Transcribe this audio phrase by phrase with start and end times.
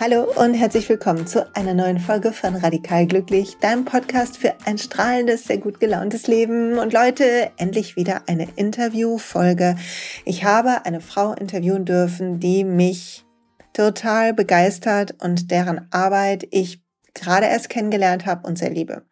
[0.00, 4.76] Hallo und herzlich willkommen zu einer neuen Folge von Radikal Glücklich, deinem Podcast für ein
[4.76, 6.78] strahlendes, sehr gut gelauntes Leben.
[6.78, 9.76] Und Leute, endlich wieder eine Interviewfolge.
[10.24, 13.24] Ich habe eine Frau interviewen dürfen, die mich
[13.72, 16.82] total begeistert und deren Arbeit ich
[17.14, 19.04] gerade erst kennengelernt habe und sehr liebe.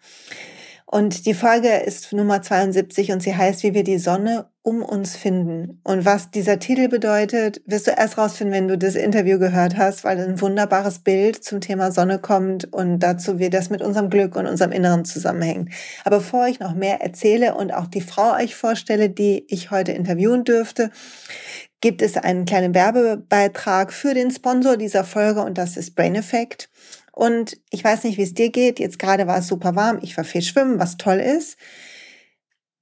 [0.95, 5.17] Und die Folge ist Nummer 72 und sie heißt, wie wir die Sonne um uns
[5.17, 5.81] finden.
[5.85, 10.05] Und was dieser Titel bedeutet, wirst du erst rausfinden, wenn du das Interview gehört hast,
[10.05, 14.37] weil ein wunderbares Bild zum Thema Sonne kommt und dazu, wie das mit unserem Glück
[14.37, 15.71] und unserem Inneren zusammenhängt.
[16.05, 19.93] Aber bevor ich noch mehr erzähle und auch die Frau euch vorstelle, die ich heute
[19.93, 20.91] interviewen dürfte,
[21.81, 26.69] gibt es einen kleinen Werbebeitrag für den Sponsor dieser Folge und das ist Brain Effect.
[27.13, 28.81] Und ich weiß nicht, wie es dir geht.
[28.81, 29.99] Jetzt gerade war es super warm.
[30.03, 31.59] Ich war viel schwimmen, was toll ist.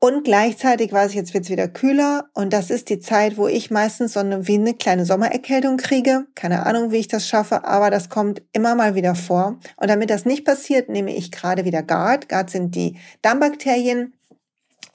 [0.02, 2.30] Und gleichzeitig weiß ich, jetzt wird es wieder kühler.
[2.32, 6.26] Und das ist die Zeit, wo ich meistens so eine, wie eine kleine Sommererkältung kriege.
[6.34, 9.58] Keine Ahnung, wie ich das schaffe, aber das kommt immer mal wieder vor.
[9.76, 12.30] Und damit das nicht passiert, nehme ich gerade wieder Guard.
[12.30, 14.14] Guard sind die Darmbakterien,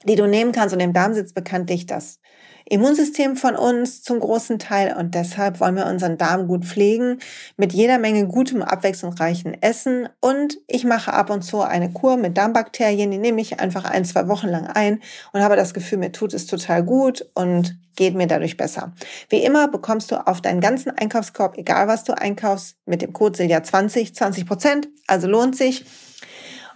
[0.04, 0.74] die du nehmen kannst.
[0.74, 2.18] Und im Darm sitzt bekanntlich das
[2.68, 7.20] Immunsystem von uns zum großen Teil und deshalb wollen wir unseren Darm gut pflegen
[7.56, 12.36] mit jeder Menge gutem, abwechslungsreichen Essen und ich mache ab und zu eine Kur mit
[12.36, 15.00] Darmbakterien, die nehme ich einfach ein, zwei Wochen lang ein
[15.32, 18.92] und habe das Gefühl, mir tut es total gut und geht mir dadurch besser.
[19.28, 23.36] Wie immer bekommst du auf deinen ganzen Einkaufskorb, egal was du einkaufst, mit dem Code
[23.36, 25.84] Silja 20, 20 Prozent, also lohnt sich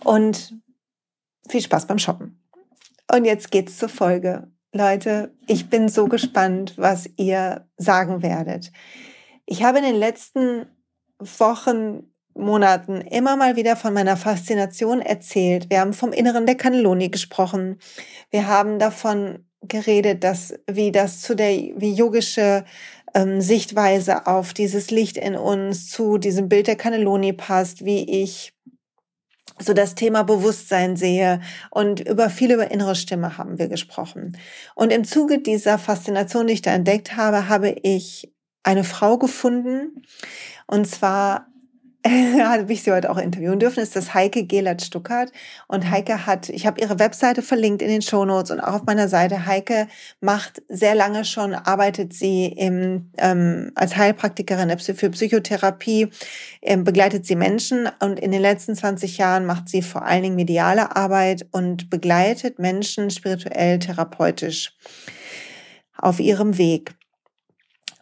[0.05, 0.55] und
[1.48, 2.41] viel Spaß beim Shoppen.
[3.12, 4.46] Und jetzt geht's zur Folge.
[4.73, 8.71] Leute, ich bin so gespannt, was ihr sagen werdet.
[9.45, 10.67] Ich habe in den letzten
[11.19, 15.69] Wochen, Monaten immer mal wieder von meiner Faszination erzählt.
[15.69, 17.79] Wir haben vom Inneren der Cannelloni gesprochen.
[18.31, 22.65] Wir haben davon geredet, dass wie das zu der wie yogische
[23.15, 28.53] ähm, Sichtweise auf dieses Licht in uns, zu diesem Bild der Cannelloni passt, wie ich
[29.58, 31.40] so das Thema Bewusstsein sehe
[31.70, 34.36] und über viel über innere Stimme haben wir gesprochen.
[34.74, 40.02] Und im Zuge dieser Faszination, die ich da entdeckt habe, habe ich eine Frau gefunden
[40.66, 41.49] und zwar
[42.06, 45.33] habe ich sie heute auch interviewen dürfen, ist das Heike Gelert-Stuckert.
[45.68, 49.08] Und Heike hat, ich habe ihre Webseite verlinkt in den Shownotes und auch auf meiner
[49.08, 49.44] Seite.
[49.44, 49.86] Heike
[50.20, 56.08] macht sehr lange schon, arbeitet sie im, ähm, als Heilpraktikerin für Psychotherapie,
[56.62, 60.36] ähm, begleitet sie Menschen und in den letzten 20 Jahren macht sie vor allen Dingen
[60.36, 64.74] mediale Arbeit und begleitet Menschen spirituell, therapeutisch
[65.98, 66.94] auf ihrem Weg.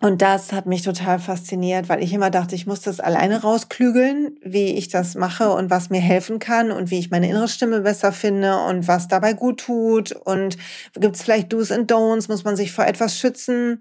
[0.01, 4.37] Und das hat mich total fasziniert, weil ich immer dachte, ich muss das alleine rausklügeln,
[4.43, 7.81] wie ich das mache und was mir helfen kann und wie ich meine innere Stimme
[7.81, 10.57] besser finde und was dabei gut tut und
[10.95, 13.81] gibt es vielleicht Do's und Don'ts, muss man sich vor etwas schützen.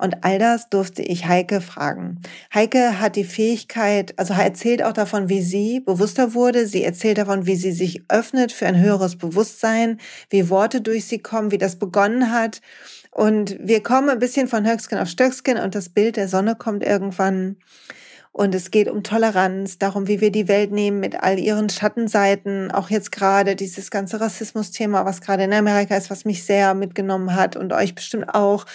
[0.00, 2.20] Und all das durfte ich Heike fragen.
[2.54, 6.68] Heike hat die Fähigkeit, also erzählt auch davon, wie sie bewusster wurde.
[6.68, 9.98] Sie erzählt davon, wie sie sich öffnet für ein höheres Bewusstsein,
[10.30, 12.60] wie Worte durch sie kommen, wie das begonnen hat.
[13.18, 16.84] Und wir kommen ein bisschen von Höcksken auf Stöcksken und das Bild der Sonne kommt
[16.84, 17.56] irgendwann.
[18.30, 22.70] Und es geht um Toleranz, darum, wie wir die Welt nehmen mit all ihren Schattenseiten.
[22.70, 27.34] Auch jetzt gerade dieses ganze Rassismus-Thema, was gerade in Amerika ist, was mich sehr mitgenommen
[27.34, 28.66] hat und euch bestimmt auch.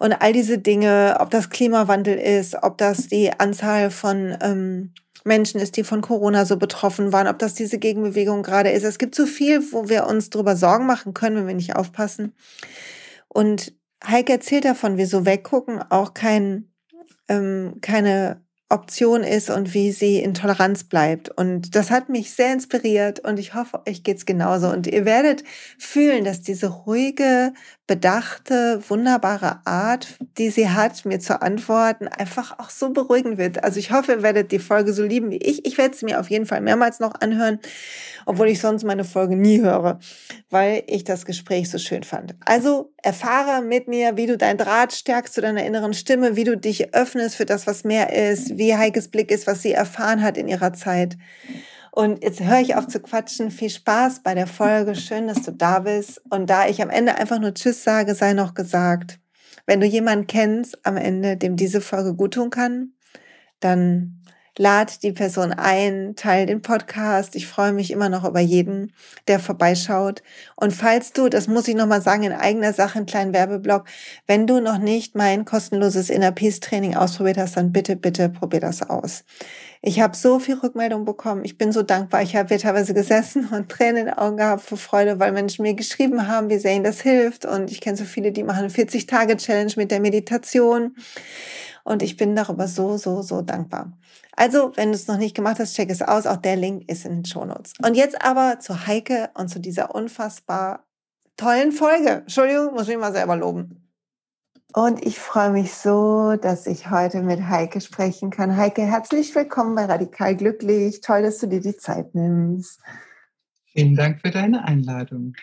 [0.00, 5.60] Und all diese Dinge, ob das Klimawandel ist, ob das die Anzahl von ähm, Menschen
[5.60, 8.82] ist, die von Corona so betroffen waren, ob das diese Gegenbewegung gerade ist.
[8.82, 12.32] Es gibt so viel, wo wir uns darüber Sorgen machen können, wenn wir nicht aufpassen.
[13.28, 16.72] Und Heike erzählt davon, wie so weggucken auch kein,
[17.28, 21.28] ähm, keine Option ist und wie sie in Toleranz bleibt.
[21.28, 24.68] Und das hat mich sehr inspiriert und ich hoffe, euch geht's genauso.
[24.68, 25.44] Und ihr werdet
[25.78, 27.52] fühlen, dass diese ruhige,
[27.86, 33.62] bedachte, wunderbare Art, die sie hat, mir zu antworten, einfach auch so beruhigend wird.
[33.62, 35.64] Also ich hoffe, ihr werdet die Folge so lieben wie ich.
[35.64, 37.60] Ich werde sie mir auf jeden Fall mehrmals noch anhören,
[38.24, 40.00] obwohl ich sonst meine Folge nie höre,
[40.50, 42.34] weil ich das Gespräch so schön fand.
[42.44, 46.56] Also erfahre mit mir, wie du dein Draht stärkst zu deiner inneren Stimme, wie du
[46.56, 50.36] dich öffnest für das, was mehr ist, wie Heikes Blick ist, was sie erfahren hat
[50.36, 51.16] in ihrer Zeit.
[51.96, 53.50] Und jetzt höre ich auf zu quatschen.
[53.50, 54.94] Viel Spaß bei der Folge.
[54.94, 56.20] Schön, dass du da bist.
[56.28, 59.18] Und da ich am Ende einfach nur Tschüss sage, sei noch gesagt.
[59.64, 62.92] Wenn du jemanden kennst am Ende, dem diese Folge gut tun kann,
[63.60, 64.20] dann
[64.58, 67.34] lad die Person ein, teil den Podcast.
[67.34, 68.92] Ich freue mich immer noch über jeden,
[69.26, 70.22] der vorbeischaut.
[70.54, 73.84] Und falls du, das muss ich nochmal sagen, in eigener Sache, einen kleinen Werbeblock,
[74.26, 78.60] wenn du noch nicht mein kostenloses Inner Peace Training ausprobiert hast, dann bitte, bitte probier
[78.60, 79.24] das aus.
[79.82, 81.44] Ich habe so viel Rückmeldung bekommen.
[81.44, 82.22] Ich bin so dankbar.
[82.22, 85.74] Ich habe teilweise gesessen und Tränen in den Augen gehabt vor Freude, weil Menschen mir
[85.74, 87.44] geschrieben haben, wie sehr ihnen das hilft.
[87.44, 90.96] Und ich kenne so viele, die machen 40-Tage-Challenge mit der Meditation.
[91.84, 93.92] Und ich bin darüber so, so, so dankbar.
[94.32, 96.26] Also, wenn du es noch nicht gemacht hast, check es aus.
[96.26, 97.74] Auch der Link ist in den Shownotes.
[97.82, 100.84] Und jetzt aber zu Heike und zu dieser unfassbar
[101.36, 102.22] tollen Folge.
[102.22, 103.85] Entschuldigung, muss mich mal selber loben.
[104.74, 108.56] Und ich freue mich so, dass ich heute mit Heike sprechen kann.
[108.56, 111.00] Heike, herzlich willkommen bei Radikal Glücklich.
[111.00, 112.80] Toll, dass du dir die Zeit nimmst.
[113.72, 115.34] Vielen Dank für deine Einladung.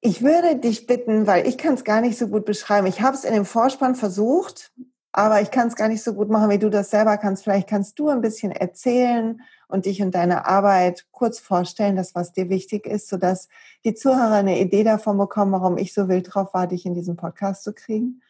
[0.00, 2.86] Ich würde dich bitten, weil ich kann es gar nicht so gut beschreiben.
[2.86, 4.72] Ich habe es in dem Vorspann versucht,
[5.12, 7.44] aber ich kann es gar nicht so gut machen, wie du das selber kannst.
[7.44, 12.32] Vielleicht kannst du ein bisschen erzählen und dich und deine Arbeit kurz vorstellen, das, was
[12.32, 13.48] dir wichtig ist, sodass
[13.84, 17.16] die Zuhörer eine Idee davon bekommen, warum ich so wild drauf war, dich in diesem
[17.16, 18.22] Podcast zu kriegen.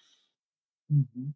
[0.89, 1.35] Mhm.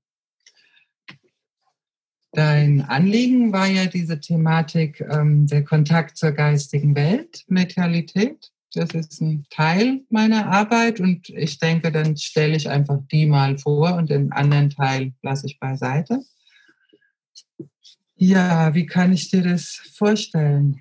[2.32, 8.52] Dein Anliegen war ja diese Thematik ähm, der Kontakt zur geistigen Welt, Medialität.
[8.74, 13.56] Das ist ein Teil meiner Arbeit und ich denke, dann stelle ich einfach die mal
[13.56, 16.22] vor und den anderen Teil lasse ich beiseite.
[18.20, 20.80] Ja, wie kann ich dir das vorstellen?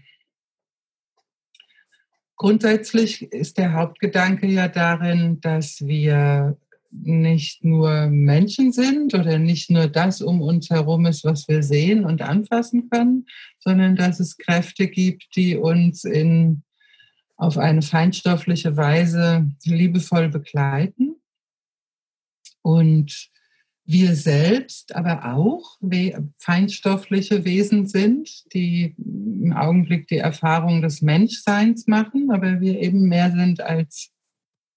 [2.35, 6.57] Grundsätzlich ist der Hauptgedanke ja darin, dass wir
[6.89, 12.05] nicht nur Menschen sind oder nicht nur das um uns herum ist, was wir sehen
[12.05, 13.27] und anfassen können,
[13.59, 16.63] sondern dass es Kräfte gibt, die uns in
[17.35, 21.17] auf eine feinstoffliche Weise liebevoll begleiten.
[22.63, 23.29] Und
[23.89, 25.77] wir selbst aber auch
[26.37, 33.31] feinstoffliche Wesen sind, die im Augenblick die Erfahrung des Menschseins machen, aber wir eben mehr
[33.31, 34.11] sind als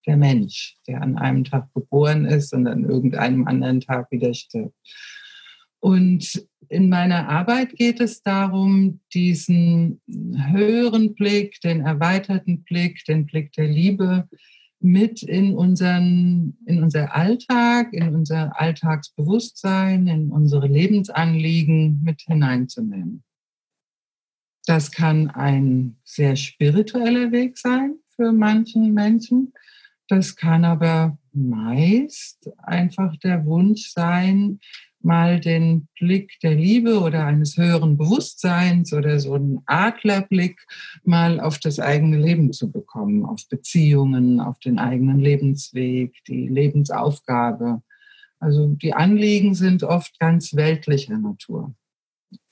[0.07, 4.77] der Mensch, der an einem Tag geboren ist und an irgendeinem anderen Tag wieder stirbt.
[5.81, 13.53] Und in meiner Arbeit geht es darum, diesen höheren Blick, den erweiterten Blick, den Blick
[13.55, 14.29] der Liebe
[14.81, 23.23] mit in, unseren, in unser Alltag, in unser Alltagsbewusstsein, in unsere Lebensanliegen mit hineinzunehmen.
[24.67, 29.53] Das kann ein sehr spiritueller Weg sein für manchen Menschen.
[30.09, 34.61] Das kann aber meist einfach der Wunsch sein,
[35.03, 40.61] mal den Blick der Liebe oder eines höheren Bewusstseins oder so einen Adlerblick
[41.05, 47.83] mal auf das eigene Leben zu bekommen, auf Beziehungen, auf den eigenen Lebensweg, die Lebensaufgabe.
[48.39, 51.75] Also die Anliegen sind oft ganz weltlicher Natur.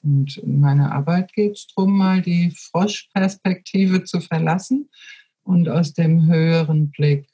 [0.02, 4.88] Und in meiner Arbeit geht es darum, mal die Froschperspektive zu verlassen
[5.42, 7.26] und aus dem höheren Blick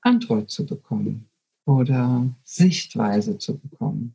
[0.00, 1.28] Antwort zu bekommen
[1.68, 4.14] oder Sichtweise zu bekommen.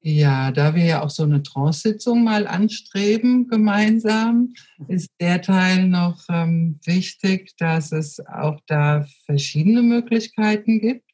[0.00, 4.54] ja, da wir ja auch so eine Trance-Sitzung mal anstreben gemeinsam,
[4.86, 11.10] ist der Teil noch ähm, wichtig, dass es auch da verschiedene Möglichkeiten gibt.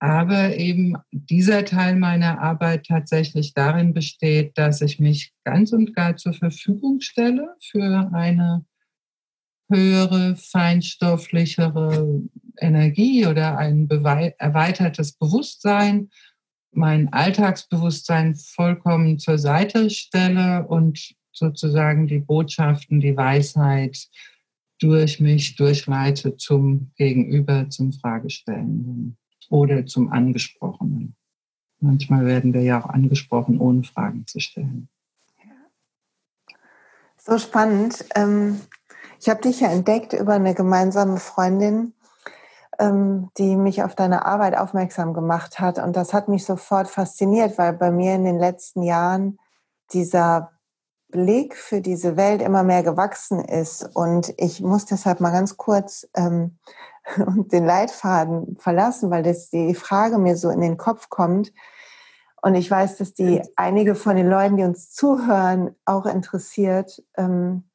[0.00, 6.16] Aber eben dieser Teil meiner Arbeit tatsächlich darin besteht, dass ich mich ganz und gar
[6.16, 8.64] zur Verfügung stelle für eine
[9.70, 12.22] höhere, feinstofflichere
[12.58, 16.10] Energie oder ein erweitertes Bewusstsein,
[16.72, 24.08] mein Alltagsbewusstsein vollkommen zur Seite stelle und sozusagen die Botschaften, die Weisheit
[24.78, 29.16] durch mich durchleite zum Gegenüber, zum Fragestellenden
[29.48, 31.16] oder zum Angesprochenen.
[31.80, 34.88] Manchmal werden wir ja auch angesprochen, ohne Fragen zu stellen.
[37.16, 38.04] So spannend.
[38.14, 38.60] Ähm,
[39.20, 41.92] ich habe dich ja entdeckt über eine gemeinsame Freundin,
[42.78, 45.78] ähm, die mich auf deine Arbeit aufmerksam gemacht hat.
[45.78, 49.38] Und das hat mich sofort fasziniert, weil bei mir in den letzten Jahren
[49.92, 50.52] dieser
[51.10, 53.90] Blick für diese Welt immer mehr gewachsen ist.
[53.94, 56.58] Und ich muss deshalb mal ganz kurz ähm,
[57.18, 61.52] den Leitfaden verlassen, weil das die Frage mir so in den Kopf kommt.
[62.40, 67.02] Und ich weiß, dass die einige von den Leuten, die uns zuhören, auch interessiert.
[67.18, 67.69] Ähm,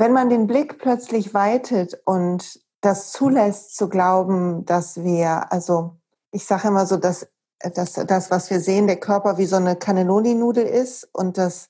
[0.00, 5.96] wenn man den Blick plötzlich weitet und das zulässt zu glauben, dass wir, also
[6.32, 7.28] ich sage immer so, dass,
[7.74, 11.68] dass das, was wir sehen, der Körper wie so eine Cannelloni-Nudel ist und dass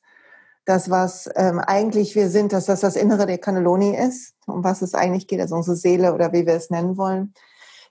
[0.65, 4.83] das, was ähm, eigentlich wir sind, dass das das Innere der Cannelloni ist, um was
[4.83, 7.35] es eigentlich geht, also unsere Seele oder wie wir es nennen wollen,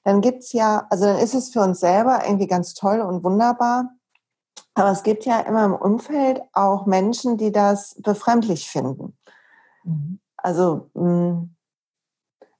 [0.05, 3.89] dann gibt's ja, also dann ist es für uns selber irgendwie ganz toll und wunderbar.
[4.73, 9.17] Aber es gibt ja immer im Umfeld auch Menschen, die das befremdlich finden.
[9.83, 10.19] Mhm.
[10.43, 11.55] Also hm,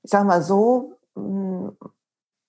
[0.04, 1.78] ich sag mal so, hm,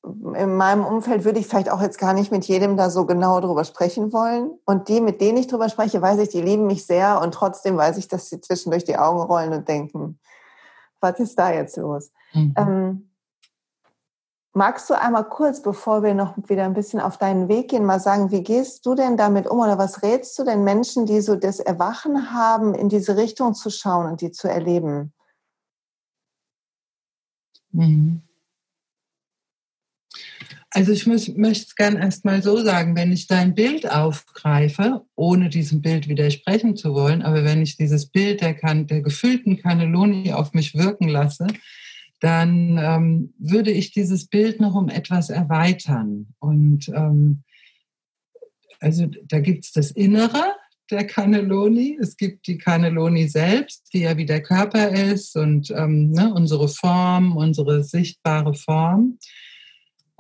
[0.03, 3.41] in meinem Umfeld würde ich vielleicht auch jetzt gar nicht mit jedem da so genau
[3.41, 4.53] drüber sprechen wollen.
[4.65, 7.77] Und die, mit denen ich drüber spreche, weiß ich, die lieben mich sehr und trotzdem
[7.77, 10.19] weiß ich, dass sie zwischendurch die Augen rollen und denken,
[11.01, 12.11] was ist da jetzt los?
[12.33, 12.55] Mhm.
[12.57, 13.11] Ähm,
[14.55, 18.01] magst du einmal kurz, bevor wir noch wieder ein bisschen auf deinen Weg gehen, mal
[18.01, 21.37] sagen, wie gehst du denn damit um oder was rätst du den Menschen, die so
[21.37, 25.13] das Erwachen haben, in diese Richtung zu schauen und die zu erleben?
[27.73, 28.23] Mhm.
[30.73, 35.49] Also ich möchte es gerne erst mal so sagen, wenn ich dein Bild aufgreife, ohne
[35.49, 40.53] diesem Bild widersprechen zu wollen, aber wenn ich dieses Bild der, der gefüllten Cannelloni auf
[40.53, 41.49] mich wirken lasse,
[42.21, 46.35] dann ähm, würde ich dieses Bild noch um etwas erweitern.
[46.39, 47.43] Und ähm,
[48.79, 50.55] also da gibt es das Innere
[50.91, 56.11] der Cannelloni, es gibt die Cannelloni selbst, die ja wie der Körper ist und ähm,
[56.11, 59.19] ne, unsere Form, unsere sichtbare Form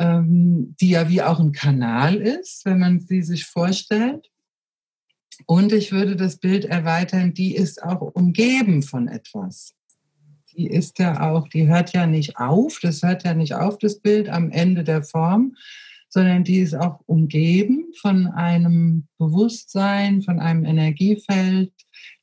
[0.00, 4.31] ähm, die ja wie auch ein Kanal ist, wenn man sie sich vorstellt.
[5.47, 9.75] Und ich würde das Bild erweitern, die ist auch umgeben von etwas.
[10.53, 14.00] Die ist ja auch, die hört ja nicht auf, das hört ja nicht auf, das
[14.00, 15.55] Bild am Ende der Form,
[16.11, 21.73] sondern die ist auch umgeben von einem Bewusstsein, von einem Energiefeld,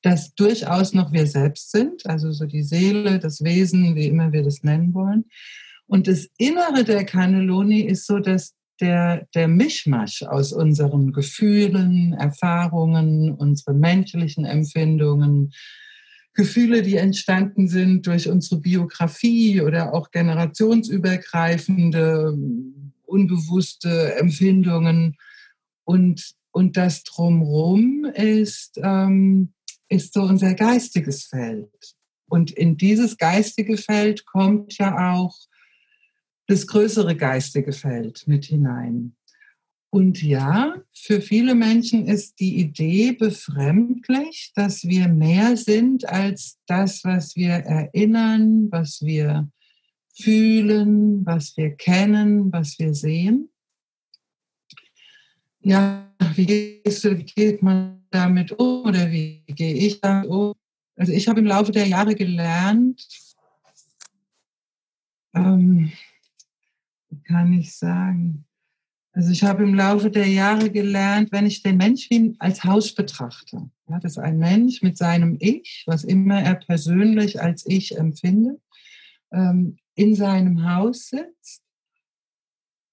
[0.01, 4.44] das durchaus noch wir selbst sind, also so die Seele, das Wesen, wie immer wir
[4.44, 5.25] das nennen wollen.
[5.88, 13.32] Und das Innere der Cannelloni ist so, dass der, der Mischmasch aus unseren Gefühlen, Erfahrungen,
[13.32, 15.53] unseren menschlichen Empfindungen,
[16.34, 22.38] Gefühle, die entstanden sind durch unsere Biografie oder auch generationsübergreifende,
[23.08, 25.18] unbewusste Empfindungen
[25.84, 29.54] und, und das drumherum ist, ähm,
[29.90, 31.96] ist so unser geistiges Feld.
[32.30, 35.36] Und in dieses geistige Feld kommt ja auch
[36.48, 39.16] das größere geistige Feld mit hinein.
[39.90, 47.04] Und ja, für viele Menschen ist die Idee befremdlich, dass wir mehr sind als das,
[47.06, 49.50] was wir erinnern, was wir
[50.20, 53.50] fühlen, was wir kennen, was wir sehen.
[55.62, 60.54] Ja, wie, wie geht man damit um oder wie gehe ich damit um?
[60.96, 63.06] Also ich habe im Laufe der Jahre gelernt,
[65.36, 65.92] ähm,
[67.26, 68.46] kann ich sagen?
[69.12, 72.94] Also ich habe im Laufe der Jahre gelernt, wenn ich den Mensch wie als Haus
[72.94, 78.62] betrachte, ja, dass ein Mensch mit seinem Ich, was immer er persönlich als Ich empfindet,
[79.32, 81.63] ähm, in seinem Haus sitzt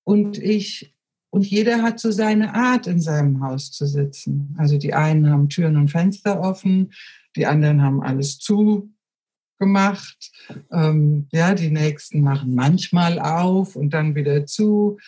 [0.04, 0.92] und ich
[1.30, 4.54] und jeder hat so seine Art, in seinem Haus zu sitzen.
[4.56, 6.92] Also die einen haben Türen und Fenster offen,
[7.34, 8.94] die anderen haben alles zu,
[9.58, 10.30] gemacht.
[10.70, 14.98] Ähm, ja, die nächsten machen manchmal auf und dann wieder zu.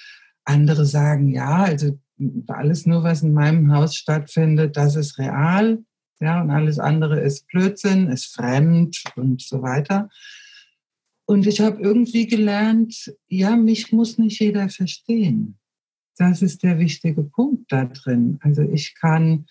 [0.45, 1.99] Andere sagen, ja, also
[2.47, 5.79] alles nur, was in meinem Haus stattfindet, das ist real.
[6.21, 10.09] Ja, und alles andere ist Blödsinn, ist fremd und so weiter.
[11.27, 15.59] Und ich habe irgendwie gelernt, ja, mich muss nicht jeder verstehen.
[16.17, 18.39] Das ist der wichtige Punkt da drin.
[18.43, 19.47] Also ich kann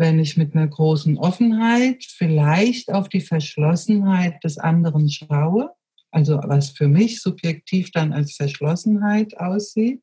[0.00, 5.72] wenn ich mit einer großen Offenheit vielleicht auf die Verschlossenheit des anderen schaue,
[6.10, 10.02] also was für mich subjektiv dann als Verschlossenheit aussieht.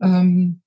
[0.00, 0.62] Ähm,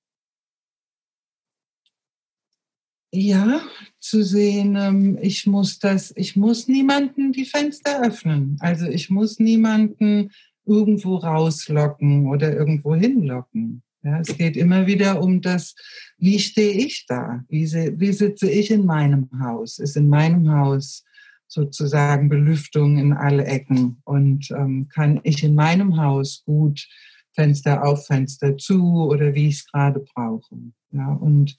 [3.13, 3.61] ja,
[3.99, 8.57] zu sehen, ähm, ich muss das, ich muss niemanden die Fenster öffnen.
[8.59, 10.31] Also ich muss niemanden
[10.65, 13.83] irgendwo rauslocken oder irgendwo hinlocken.
[14.03, 15.75] Ja, es geht immer wieder um das,
[16.17, 17.43] wie stehe ich da?
[17.47, 19.77] Wie, wie sitze ich in meinem Haus?
[19.77, 21.05] Ist in meinem Haus
[21.47, 24.01] sozusagen Belüftung in alle Ecken?
[24.05, 26.85] Und ähm, kann ich in meinem Haus gut
[27.33, 30.55] Fenster auf, Fenster zu oder wie ich es gerade brauche?
[30.91, 31.55] Ja, und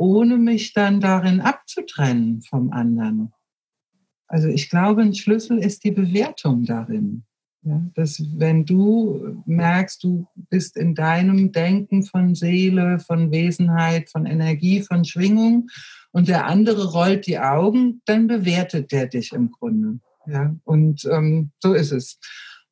[0.00, 3.32] ohne mich dann darin abzutrennen vom anderen.
[4.26, 7.24] Also ich glaube, ein Schlüssel ist die Bewertung darin.
[7.62, 14.24] Ja, dass wenn du merkst, du bist in deinem Denken von Seele, von Wesenheit, von
[14.24, 15.68] Energie, von Schwingung
[16.10, 20.00] und der andere rollt die Augen, dann bewertet der dich im Grunde.
[20.26, 22.18] Ja, und ähm, so ist es.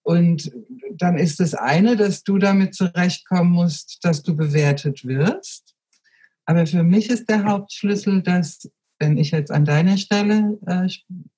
[0.01, 0.51] Und
[0.95, 5.75] dann ist das eine, dass du damit zurechtkommen musst, dass du bewertet wirst.
[6.49, 10.89] Aber für mich ist der Hauptschlüssel, dass, wenn ich jetzt an deiner Stelle äh,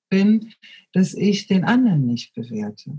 [0.09, 0.53] bin,
[0.93, 2.97] dass ich den anderen nicht bewerte.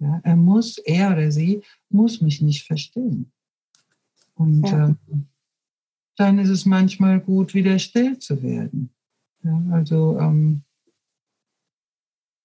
[0.00, 3.30] Ja, er muss, er oder sie muss mich nicht verstehen.
[4.34, 4.88] Und ja.
[4.88, 4.94] äh,
[6.16, 8.90] dann ist es manchmal gut, wieder still zu werden.
[9.44, 10.64] Ja, also ähm,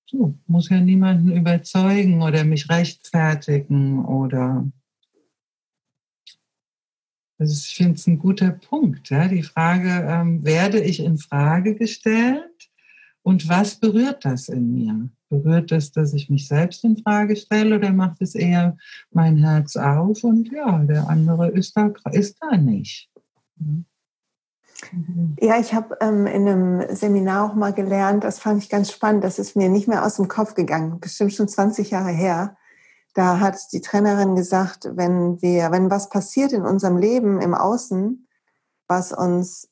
[0.05, 4.71] so, muss ja niemanden überzeugen oder mich rechtfertigen oder
[7.39, 9.09] also ich finde es ein guter Punkt.
[9.09, 9.27] Ja?
[9.27, 12.69] Die Frage, ähm, werde ich in Frage gestellt
[13.23, 15.09] und was berührt das in mir?
[15.29, 18.75] Berührt es, dass ich mich selbst in Frage stelle oder macht es eher
[19.11, 23.09] mein Herz auf und ja, der andere ist da, ist da nicht.
[25.39, 29.23] Ja, ich habe ähm, in einem Seminar auch mal gelernt, das fand ich ganz spannend,
[29.23, 32.57] das ist mir nicht mehr aus dem Kopf gegangen, bestimmt schon 20 Jahre her.
[33.13, 38.27] Da hat die Trainerin gesagt, wenn wir, wenn was passiert in unserem Leben im Außen,
[38.87, 39.69] was uns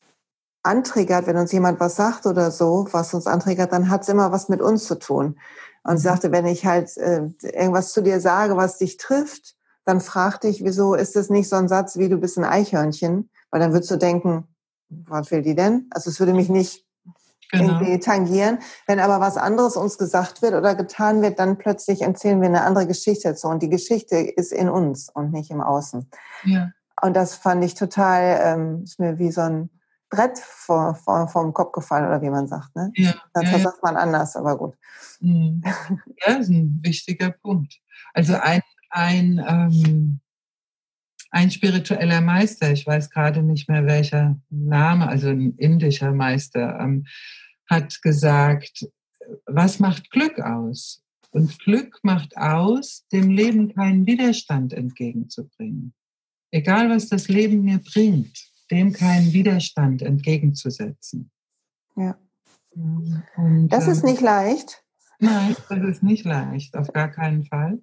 [0.63, 4.32] antriggert, wenn uns jemand was sagt oder so, was uns antriggert, dann hat es immer
[4.32, 5.39] was mit uns zu tun.
[5.84, 6.12] Und sie mhm.
[6.12, 10.63] sagte, wenn ich halt äh, irgendwas zu dir sage, was dich trifft, dann frag dich,
[10.63, 13.29] wieso ist das nicht so ein Satz wie du bist ein Eichhörnchen?
[13.50, 14.48] Weil dann würdest du denken,
[14.89, 15.88] was will die denn?
[15.91, 16.87] Also es würde mich nicht
[17.51, 17.80] genau.
[17.80, 18.60] irgendwie tangieren.
[18.86, 22.63] Wenn aber was anderes uns gesagt wird oder getan wird, dann plötzlich erzählen wir eine
[22.63, 23.48] andere Geschichte dazu.
[23.48, 26.10] Und die Geschichte ist in uns und nicht im Außen.
[26.44, 26.72] Ja.
[27.01, 29.70] Und das fand ich total, ähm, ist mir wie so ein
[30.10, 32.75] Brett vor, vor, vom Kopf gefallen oder wie man sagt.
[32.75, 32.92] Ne?
[32.96, 34.75] Ja, das ja, sagt man anders, aber gut.
[35.20, 35.63] Mhm.
[36.25, 37.80] Ja, ist ein wichtiger Punkt.
[38.13, 40.20] Also ein, ein, ähm,
[41.31, 47.05] ein spiritueller Meister, ich weiß gerade nicht mehr welcher Name, also ein indischer Meister, ähm,
[47.69, 48.88] hat gesagt,
[49.46, 51.03] was macht Glück aus?
[51.31, 55.93] Und Glück macht aus, dem Leben keinen Widerstand entgegenzubringen.
[56.51, 61.31] Egal, was das Leben mir bringt dem keinen Widerstand entgegenzusetzen.
[61.96, 62.17] Ja.
[62.72, 64.84] Und, das ist ähm, nicht leicht.
[65.19, 67.79] Nein, das ist nicht leicht, auf gar keinen Fall.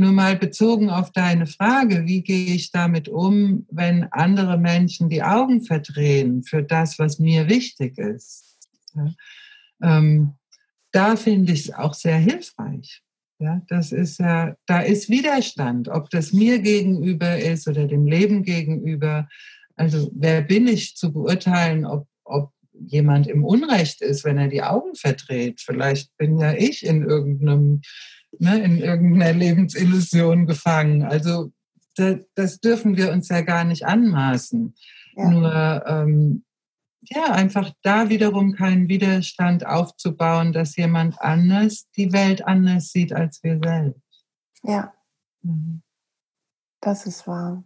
[0.00, 5.22] Nur mal bezogen auf deine Frage, wie gehe ich damit um, wenn andere Menschen die
[5.22, 8.56] Augen verdrehen für das, was mir wichtig ist?
[8.94, 9.12] Ja,
[9.82, 10.32] ähm,
[10.90, 13.02] da finde ich es auch sehr hilfreich.
[13.40, 18.42] Ja, das ist ja, da ist Widerstand, ob das mir gegenüber ist oder dem Leben
[18.42, 19.28] gegenüber.
[19.76, 24.62] Also wer bin ich zu beurteilen, ob, ob jemand im Unrecht ist, wenn er die
[24.62, 25.60] Augen verdreht?
[25.60, 27.82] Vielleicht bin ja ich in irgendeinem,
[28.38, 31.02] ne, in irgendeiner Lebensillusion gefangen.
[31.02, 31.52] Also
[31.96, 34.74] das, das dürfen wir uns ja gar nicht anmaßen.
[35.16, 35.30] Ja.
[35.30, 36.44] Nur ähm,
[37.02, 43.42] ja, einfach da wiederum keinen Widerstand aufzubauen, dass jemand anders die Welt anders sieht als
[43.42, 44.00] wir selbst.
[44.62, 44.92] Ja.
[45.42, 45.82] Mhm.
[46.80, 47.64] Das ist wahr.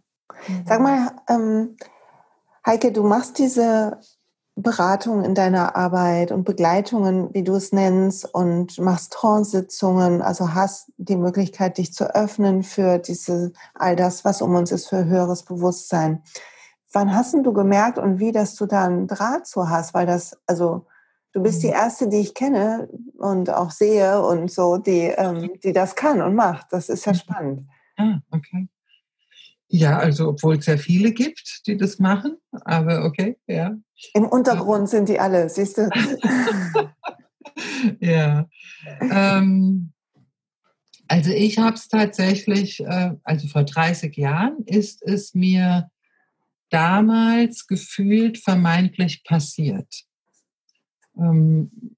[0.65, 1.77] Sag mal, ähm,
[2.65, 3.99] Heike, du machst diese
[4.55, 10.91] Beratung in deiner Arbeit und Begleitungen, wie du es nennst, und machst Trance-Sitzungen, also hast
[10.97, 15.43] die Möglichkeit, dich zu öffnen für diese, all das, was um uns ist, für höheres
[15.43, 16.23] Bewusstsein.
[16.93, 19.93] Wann hast du gemerkt und wie, dass du da einen Draht zu hast?
[19.93, 20.85] Weil das, also
[21.33, 21.73] du bist die mhm.
[21.73, 22.87] erste, die ich kenne
[23.17, 26.67] und auch sehe und so, die, ähm, die das kann und macht.
[26.71, 27.17] Das ist ja mhm.
[27.17, 27.69] spannend.
[27.97, 28.69] Ah, okay.
[29.67, 33.75] Ja, also obwohl es ja viele gibt, die das machen, aber okay, ja.
[34.13, 35.89] Im Untergrund sind die alle, siehst du?
[37.99, 38.47] ja.
[39.01, 39.91] Ähm,
[41.07, 45.89] also ich habe es tatsächlich, äh, also vor 30 Jahren ist es mir
[46.69, 50.03] damals gefühlt vermeintlich passiert.
[51.17, 51.94] Ähm,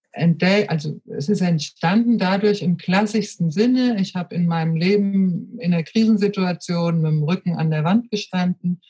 [0.68, 4.00] also es ist entstanden dadurch im klassischsten Sinne.
[4.00, 8.82] Ich habe in meinem Leben in einer Krisensituation mit dem Rücken an der Wand gestanden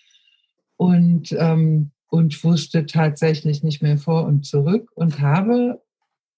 [0.78, 5.82] und, ähm, und wusste tatsächlich nicht mehr vor und zurück und habe,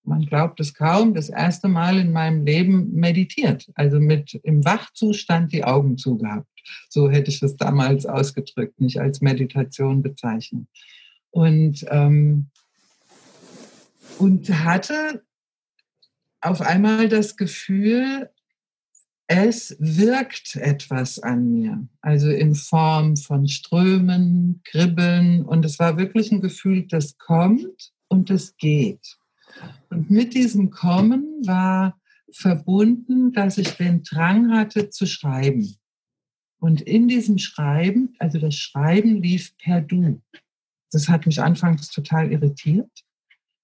[0.04, 5.54] man glaubt es kaum, das erste Mal in meinem Leben meditiert, also mit im Wachzustand
[5.54, 6.48] die Augen zugehabt.
[6.90, 10.68] So hätte ich es damals ausgedrückt, nicht als Meditation bezeichnet.
[11.32, 12.48] Und ähm,
[14.20, 15.24] und hatte
[16.42, 18.30] auf einmal das Gefühl,
[19.28, 26.32] es wirkt etwas an mir, also in Form von Strömen, Kribbeln und es war wirklich
[26.32, 29.18] ein Gefühl, das kommt und das geht.
[29.90, 32.00] Und mit diesem Kommen war
[32.32, 35.76] verbunden, dass ich den Drang hatte zu schreiben.
[36.60, 40.22] Und in diesem Schreiben, also das Schreiben lief per Du.
[40.92, 43.06] Das hat mich anfangs total irritiert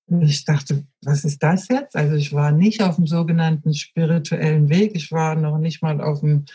[0.08, 1.96] ich dachte, was ist das jetzt?
[1.96, 4.96] Also ich war nicht auf dem sogenannten spirituellen Weg.
[4.96, 6.46] Ich war noch nicht mal auf dem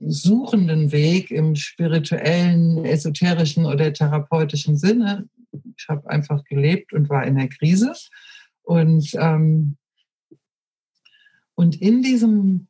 [0.00, 5.28] suchenden Weg im spirituellen, esoterischen oder therapeutischen Sinne.
[5.76, 7.92] Ich habe einfach gelebt und war in der Krise.
[8.62, 9.76] Und, ähm,
[11.54, 12.68] und in diesem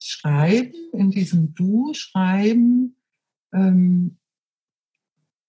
[0.00, 2.96] Schreiben, in diesem Du-Schreiben,
[3.52, 4.16] ähm,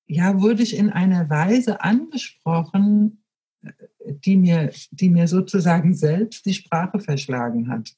[0.08, 3.25] ja, wurde ich in einer Weise angesprochen,
[4.08, 7.94] die mir, die mir sozusagen selbst die Sprache verschlagen hat.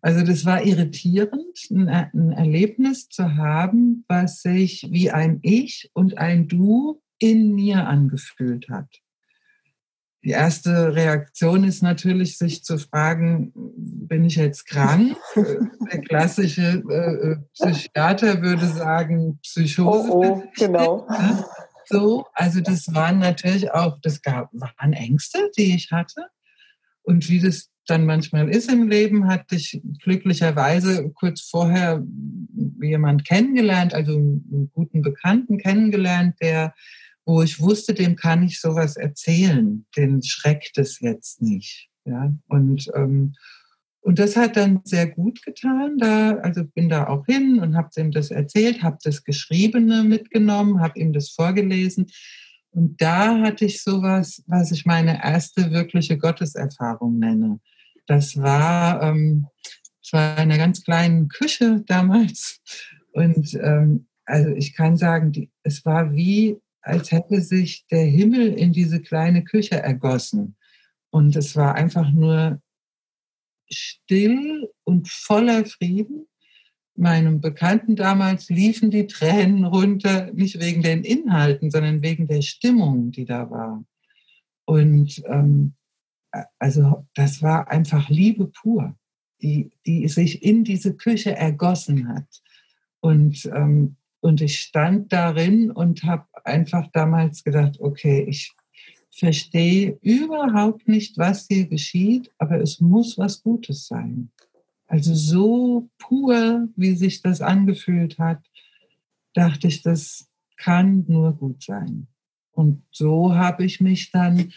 [0.00, 6.48] Also das war irritierend, ein, Erlebnis zu haben, was sich wie ein Ich und ein
[6.48, 9.00] Du in mir angefühlt hat.
[10.22, 15.16] die erste Reaktion ist natürlich, sich zu fragen, bin ich jetzt krank?
[15.34, 20.10] Der klassische äh, Psychiater würde sagen, Psychose.
[20.10, 21.06] Oh, oh genau.
[21.88, 26.26] So, also das waren natürlich auch, das gab, waren Ängste, die ich hatte.
[27.02, 32.04] Und wie das dann manchmal ist im Leben, hatte ich glücklicherweise kurz vorher
[32.80, 36.74] jemand kennengelernt, also einen guten Bekannten kennengelernt, der
[37.26, 41.88] wo ich wusste, dem kann ich sowas erzählen, den schreckt es jetzt nicht.
[42.04, 42.32] Ja?
[42.46, 43.34] Und, ähm,
[44.06, 45.98] und das hat dann sehr gut getan.
[45.98, 50.80] Da, also bin da auch hin und habe ihm das erzählt, habe das Geschriebene mitgenommen,
[50.80, 52.06] habe ihm das vorgelesen.
[52.70, 57.58] Und da hatte ich sowas, was ich meine erste wirkliche Gotteserfahrung nenne.
[58.06, 59.48] Das war, ähm,
[60.00, 62.60] das war in einer ganz kleinen Küche damals.
[63.10, 68.52] Und ähm, also ich kann sagen, die, es war wie als hätte sich der Himmel
[68.52, 70.54] in diese kleine Küche ergossen.
[71.10, 72.62] Und es war einfach nur
[73.70, 76.26] still und voller Frieden.
[76.94, 83.10] Meinem Bekannten damals liefen die Tränen runter, nicht wegen den Inhalten, sondern wegen der Stimmung,
[83.10, 83.84] die da war.
[84.64, 85.74] Und ähm,
[86.58, 88.96] also das war einfach Liebe pur,
[89.42, 92.42] die, die sich in diese Küche ergossen hat.
[93.00, 98.52] Und ähm, und ich stand darin und habe einfach damals gedacht, okay, ich
[99.16, 104.30] verstehe überhaupt nicht, was hier geschieht, aber es muss was Gutes sein.
[104.86, 108.40] Also so pur, wie sich das angefühlt hat,
[109.32, 112.06] dachte ich, das kann nur gut sein.
[112.52, 114.52] Und so habe ich mich dann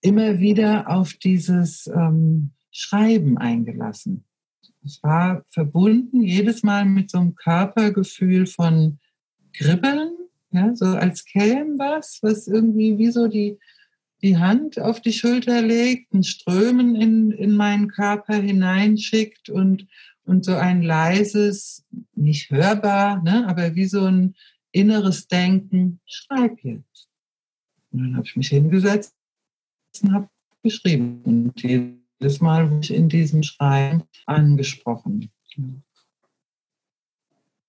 [0.00, 4.24] immer wieder auf dieses ähm, Schreiben eingelassen.
[4.84, 8.98] Es war verbunden jedes Mal mit so einem Körpergefühl von
[9.52, 10.12] Kribbeln,
[10.50, 13.58] ja, so als käme was, was irgendwie wie so die,
[14.22, 19.86] die Hand auf die Schulter legt, ein Strömen in, in meinen Körper hineinschickt und,
[20.24, 24.34] und so ein leises, nicht hörbar, ne, aber wie so ein
[24.72, 27.08] inneres Denken, schreib jetzt.
[27.90, 29.14] Und dann habe ich mich hingesetzt
[30.02, 30.28] und habe
[30.62, 31.22] geschrieben.
[31.24, 35.30] Und jedes Mal wurde ich in diesem Schreiben angesprochen.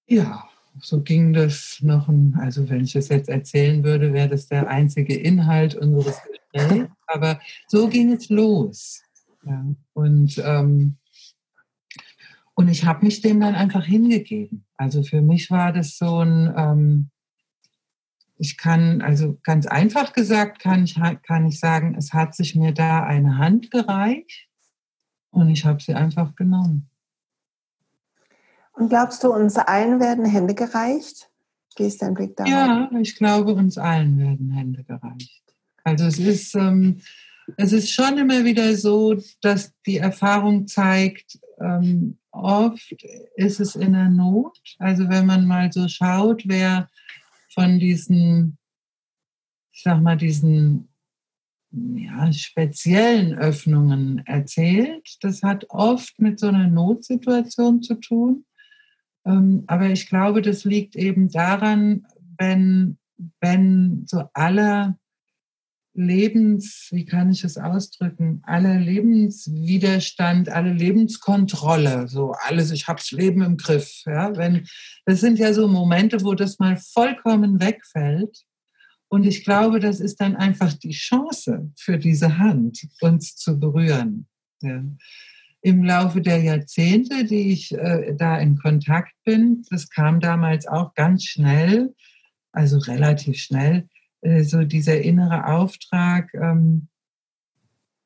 [0.07, 0.49] Ja,
[0.81, 4.67] so ging das noch, ein, also wenn ich das jetzt erzählen würde, wäre das der
[4.67, 6.19] einzige Inhalt unseres
[6.51, 6.89] Gesprächs.
[7.07, 9.01] Aber so ging es los.
[9.45, 9.65] Ja.
[9.93, 10.97] Und, ähm,
[12.53, 14.65] und ich habe mich dem dann einfach hingegeben.
[14.77, 17.09] Also für mich war das so ein, ähm,
[18.37, 22.73] ich kann, also ganz einfach gesagt, kann ich, kann ich sagen, es hat sich mir
[22.73, 24.47] da eine Hand gereicht
[25.31, 26.89] und ich habe sie einfach genommen.
[28.79, 31.29] Und glaubst du, uns allen werden Hände gereicht?
[31.75, 32.49] Wie ist dein Blick darauf?
[32.49, 35.43] Ja, ich glaube, uns allen werden Hände gereicht.
[35.83, 37.01] Also es ist, ähm,
[37.57, 42.95] es ist schon immer wieder so, dass die Erfahrung zeigt, ähm, oft
[43.35, 44.57] ist es in der Not.
[44.77, 46.89] Also wenn man mal so schaut, wer
[47.53, 48.57] von diesen,
[49.73, 50.87] ich sag mal, diesen
[51.71, 58.45] ja, speziellen Öffnungen erzählt, das hat oft mit so einer Notsituation zu tun.
[59.25, 62.05] Ähm, aber ich glaube, das liegt eben daran,
[62.37, 62.97] wenn,
[63.41, 64.97] wenn so alle
[65.93, 73.11] Lebens, wie kann ich es ausdrücken, alle Lebenswiderstand, alle Lebenskontrolle, so alles, ich habe das
[73.11, 74.03] Leben im Griff.
[74.05, 74.65] Ja, wenn,
[75.05, 78.45] das sind ja so Momente, wo das mal vollkommen wegfällt.
[79.11, 84.27] Und ich glaube, das ist dann einfach die Chance für diese Hand, uns zu berühren.
[84.61, 84.83] Ja
[85.61, 90.93] im Laufe der Jahrzehnte, die ich äh, da in Kontakt bin, das kam damals auch
[90.93, 91.93] ganz schnell,
[92.51, 93.87] also relativ schnell,
[94.21, 96.87] äh, so dieser innere Auftrag, ähm,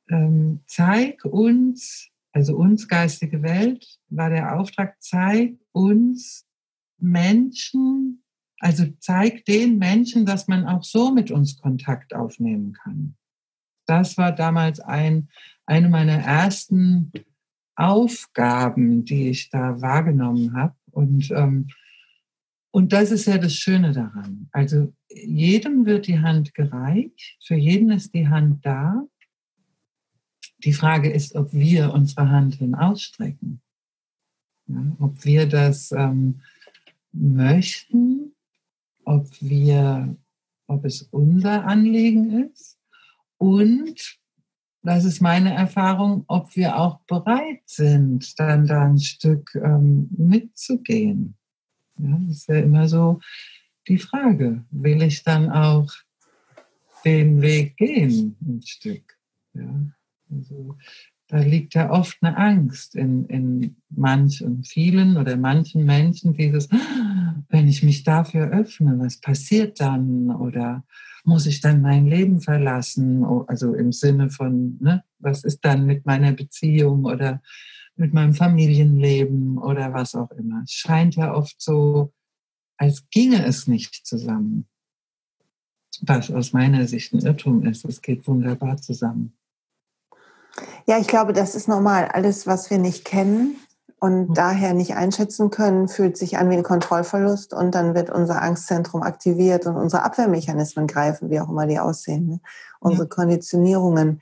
[0.10, 6.48] ähm, zeig uns, also uns geistige Welt, war der Auftrag, zeig uns
[6.98, 8.24] Menschen,
[8.60, 13.16] also zeig den Menschen, dass man auch so mit uns Kontakt aufnehmen kann.
[13.86, 15.30] Das war damals ein,
[15.66, 17.12] eine meiner ersten
[17.76, 20.76] Aufgaben, die ich da wahrgenommen habe.
[20.92, 21.68] Und, ähm,
[22.72, 24.48] und das ist ja das Schöne daran.
[24.52, 29.06] Also jedem wird die Hand gereicht, für jeden ist die Hand da.
[30.60, 33.62] Die Frage ist, ob wir unsere Hand hin ausstrecken.
[34.68, 36.42] Ja, ob wir das ähm,
[37.12, 38.34] möchten,
[39.04, 40.16] ob wir,
[40.68, 42.80] ob es unser Anliegen ist
[43.38, 44.20] und
[44.84, 51.36] das ist meine Erfahrung, ob wir auch bereit sind, dann da ein Stück ähm, mitzugehen.
[51.98, 53.20] Ja, das ist ja immer so
[53.88, 55.90] die Frage, will ich dann auch
[57.06, 59.18] den Weg gehen, ein Stück?
[59.54, 59.74] Ja,
[60.30, 60.78] also
[61.28, 66.70] da liegt ja oft eine Angst in, in manchen, vielen oder manchen Menschen, dieses,
[67.54, 70.32] wenn ich mich dafür öffne, was passiert dann?
[70.32, 70.84] Oder
[71.24, 73.24] muss ich dann mein Leben verlassen?
[73.46, 77.44] Also im Sinne von, ne, was ist dann mit meiner Beziehung oder
[77.96, 80.64] mit meinem Familienleben oder was auch immer.
[80.64, 82.12] Es scheint ja oft so,
[82.78, 84.68] als ginge es nicht zusammen.
[86.02, 87.86] Was aus meiner Sicht ein Irrtum ist.
[87.86, 89.38] Es geht wunderbar zusammen.
[90.88, 92.08] Ja, ich glaube, das ist normal.
[92.08, 93.58] Alles, was wir nicht kennen
[94.04, 94.34] und mhm.
[94.34, 99.02] daher nicht einschätzen können, fühlt sich an wie ein Kontrollverlust und dann wird unser Angstzentrum
[99.02, 102.40] aktiviert und unsere Abwehrmechanismen greifen, wie auch immer die aussehen, ne?
[102.82, 103.10] unsere ja.
[103.10, 104.22] Konditionierungen.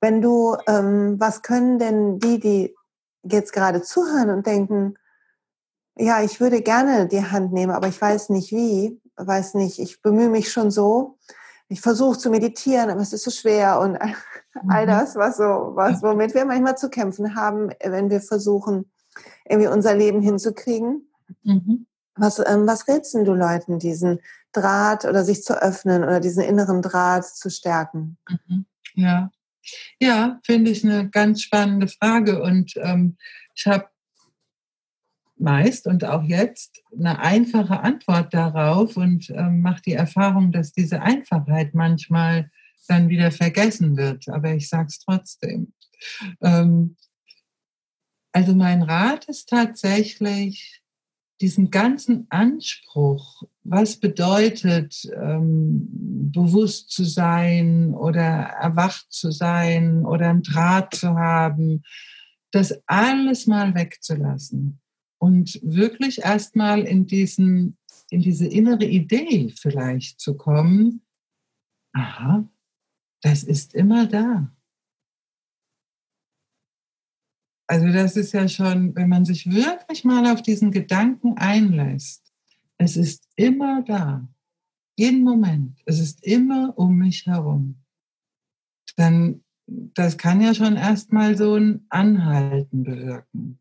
[0.00, 2.76] Wenn du, ähm, was können denn die, die
[3.24, 4.94] jetzt gerade zuhören und denken,
[5.96, 10.02] ja, ich würde gerne die Hand nehmen, aber ich weiß nicht wie, weiß nicht, ich
[10.02, 11.18] bemühe mich schon so,
[11.66, 13.96] ich versuche zu meditieren, aber es ist so schwer und
[14.68, 14.88] all mhm.
[14.88, 18.88] das, was so, was, womit wir manchmal zu kämpfen haben, wenn wir versuchen,
[19.48, 21.08] irgendwie unser Leben hinzukriegen.
[21.42, 21.86] Mhm.
[22.14, 24.20] Was, ähm, was rätst du Leuten, diesen
[24.52, 28.16] Draht oder sich zu öffnen oder diesen inneren Draht zu stärken?
[28.28, 28.66] Mhm.
[28.94, 29.30] Ja,
[30.00, 33.16] ja, finde ich eine ganz spannende Frage und ähm,
[33.54, 33.88] ich habe
[35.38, 41.02] meist und auch jetzt eine einfache Antwort darauf und ähm, mache die Erfahrung, dass diese
[41.02, 42.50] Einfachheit manchmal
[42.88, 44.28] dann wieder vergessen wird.
[44.28, 45.72] Aber ich sage es trotzdem.
[46.40, 46.96] Ähm,
[48.36, 50.82] also mein Rat ist tatsächlich,
[51.40, 55.88] diesen ganzen Anspruch, was bedeutet, ähm,
[56.32, 61.82] bewusst zu sein oder erwacht zu sein oder einen Draht zu haben,
[62.50, 64.82] das alles mal wegzulassen
[65.16, 67.78] und wirklich erstmal in diesen,
[68.10, 71.00] in diese innere Idee vielleicht zu kommen,
[71.94, 72.46] aha,
[73.22, 74.54] das ist immer da.
[77.66, 82.32] Also das ist ja schon, wenn man sich wirklich mal auf diesen Gedanken einlässt,
[82.78, 84.28] es ist immer da,
[84.96, 87.76] jeden Moment, es ist immer um mich herum,
[88.96, 93.58] dann das kann ja schon erstmal so ein Anhalten bewirken.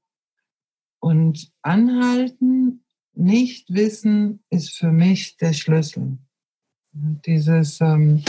[0.99, 6.17] Und anhalten, nicht wissen, ist für mich der Schlüssel.
[6.91, 8.23] Dieses, ähm,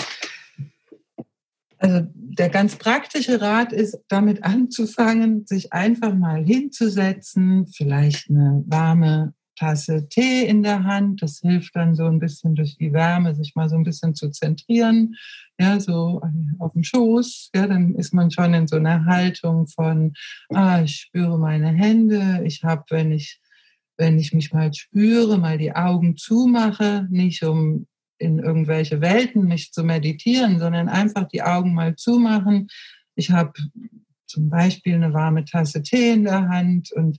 [2.39, 10.07] der ganz praktische Rat ist, damit anzufangen, sich einfach mal hinzusetzen, vielleicht eine warme Tasse
[10.09, 11.23] Tee in der Hand.
[11.23, 14.31] Das hilft dann so ein bisschen durch die Wärme, sich mal so ein bisschen zu
[14.31, 15.17] zentrieren.
[15.59, 16.21] Ja, so
[16.59, 17.51] auf dem Schoß.
[17.55, 20.13] Ja, dann ist man schon in so einer Haltung von,
[20.51, 22.43] ah, ich spüre meine Hände.
[22.45, 23.41] Ich habe, wenn ich,
[23.97, 27.87] wenn ich mich mal spüre, mal die Augen zumache, nicht um
[28.19, 32.69] in irgendwelche Welten mich zu meditieren, sondern einfach die Augen mal zumachen.
[33.15, 33.53] Ich habe
[34.27, 37.19] zum Beispiel eine warme Tasse Tee in der Hand und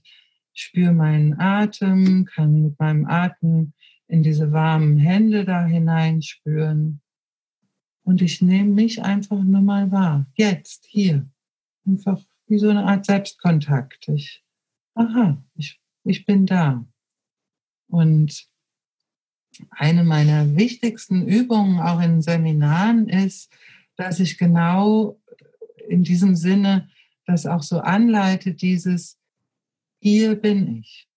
[0.52, 3.72] spüre meinen Atem, kann mit meinem Atem
[4.08, 7.00] in diese warmen Hände da hineinspüren.
[8.02, 10.26] Und ich nehme mich einfach nur mal wahr.
[10.34, 11.28] Jetzt, hier.
[11.86, 14.08] Einfach wie so eine Art Selbstkontakt.
[14.08, 14.42] Ich,
[14.94, 16.86] aha, ich, ich bin da.
[17.88, 18.48] Und
[19.70, 23.50] eine meiner wichtigsten Übungen auch in Seminaren ist,
[23.96, 25.18] dass ich genau
[25.88, 26.88] in diesem Sinne
[27.26, 29.18] das auch so anleite, dieses
[30.00, 31.08] hier bin ich.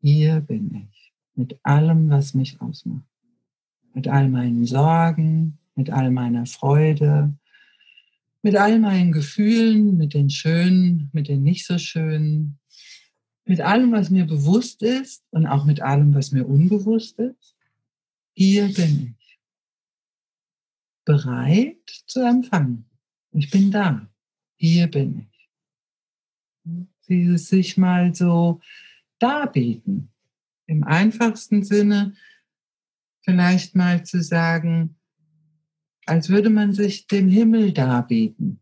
[0.00, 1.12] Hier bin ich.
[1.34, 3.04] Mit allem, was mich ausmacht.
[3.94, 7.34] Mit all meinen Sorgen, mit all meiner Freude,
[8.42, 12.58] mit all meinen Gefühlen, mit den schönen, mit den nicht so schönen,
[13.48, 17.56] mit allem, was mir bewusst ist und auch mit allem, was mir unbewusst ist.
[18.34, 19.38] Hier bin ich.
[21.04, 22.84] Bereit zu empfangen.
[23.32, 24.08] Ich bin da.
[24.56, 25.38] Hier bin ich
[27.08, 28.60] dieses sich mal so
[29.18, 30.10] darbieten.
[30.66, 32.14] Im einfachsten Sinne
[33.22, 34.96] vielleicht mal zu sagen,
[36.06, 38.60] als würde man sich dem Himmel darbieten.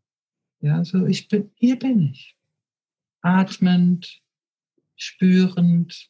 [0.60, 2.36] Ja, so ich bin, hier bin ich.
[3.20, 4.22] Atmend,
[4.96, 6.08] spürend,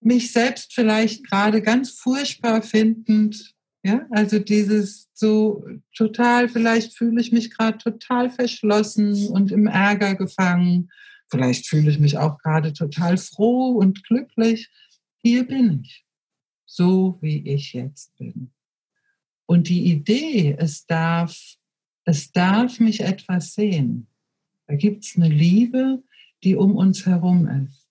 [0.00, 3.54] mich selbst vielleicht gerade ganz furchtbar findend.
[3.82, 10.14] Ja, also dieses so total, vielleicht fühle ich mich gerade total verschlossen und im Ärger
[10.14, 10.90] gefangen
[11.28, 14.70] Vielleicht fühle ich mich auch gerade total froh und glücklich.
[15.22, 16.04] Hier bin ich,
[16.66, 18.52] so wie ich jetzt bin.
[19.46, 21.36] Und die Idee, es darf,
[22.04, 24.06] es darf mich etwas sehen.
[24.66, 26.02] Da gibt es eine Liebe,
[26.42, 27.83] die um uns herum ist.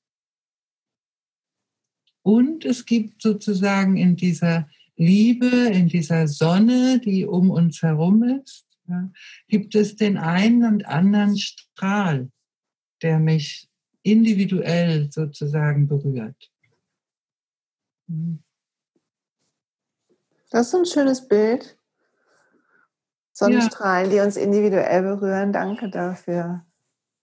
[2.23, 8.65] Und es gibt sozusagen in dieser Liebe, in dieser Sonne, die um uns herum ist,
[8.87, 9.09] Ja?
[9.47, 12.29] Gibt es den einen und anderen Strahl,
[13.01, 13.69] der mich
[14.03, 16.51] individuell sozusagen berührt?
[20.49, 21.77] Das ist ein schönes Bild.
[23.31, 24.17] Sonnenstrahlen, ja.
[24.17, 25.51] die uns individuell berühren.
[25.53, 26.65] Danke dafür.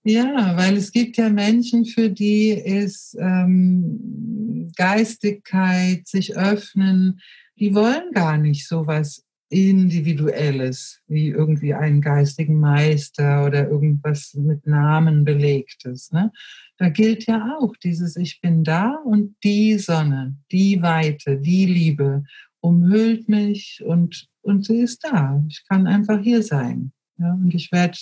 [0.03, 4.40] Ja, weil es gibt ja Menschen, für die ist ähm,
[4.75, 7.21] Geistigkeit, sich öffnen,
[7.59, 14.67] die wollen gar nicht so was Individuelles, wie irgendwie einen geistigen Meister oder irgendwas mit
[14.67, 16.13] Namen belegtes.
[16.13, 16.31] Ne?
[16.79, 22.25] Da gilt ja auch dieses Ich bin da und die Sonne, die Weite, die Liebe
[22.61, 25.43] umhüllt mich und, und sie ist da.
[25.49, 26.93] Ich kann einfach hier sein.
[27.19, 27.33] Ja?
[27.33, 27.99] Und ich werde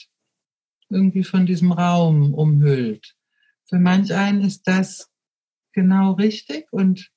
[0.91, 3.15] irgendwie von diesem Raum umhüllt.
[3.65, 5.08] Für manch einen ist das
[5.79, 7.09] genau richtig und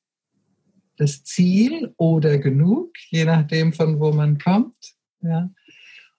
[0.97, 4.77] das Ziel oder genug, je nachdem, von wo man kommt.
[5.21, 5.49] Ja.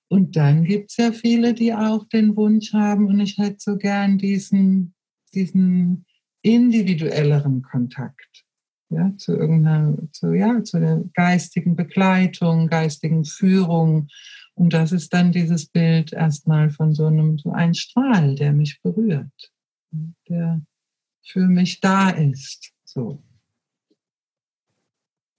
[0.08, 3.76] Und dann gibt es ja viele, die auch den Wunsch haben, und ich hätte so
[3.76, 4.92] gern diesen,
[5.32, 6.04] diesen
[6.42, 8.44] individuelleren Kontakt
[8.90, 14.08] ja, zu irgendeiner, zu, ja, zu der geistigen Begleitung, geistigen Führung.
[14.54, 18.80] Und das ist dann dieses Bild erstmal von so einem, so ein Strahl, der mich
[18.82, 19.52] berührt,
[20.28, 20.60] der
[21.24, 22.72] für mich da ist.
[22.84, 23.22] So.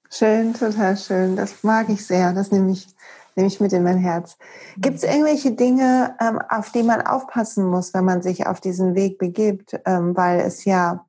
[0.09, 1.35] Schön, total schön.
[1.35, 2.33] Das mag ich sehr.
[2.33, 2.87] Das nehme ich,
[3.35, 4.37] nehme ich mit in mein Herz.
[4.77, 8.93] Gibt es irgendwelche Dinge, ähm, auf die man aufpassen muss, wenn man sich auf diesen
[8.93, 9.79] Weg begibt?
[9.85, 11.05] Ähm, weil es ja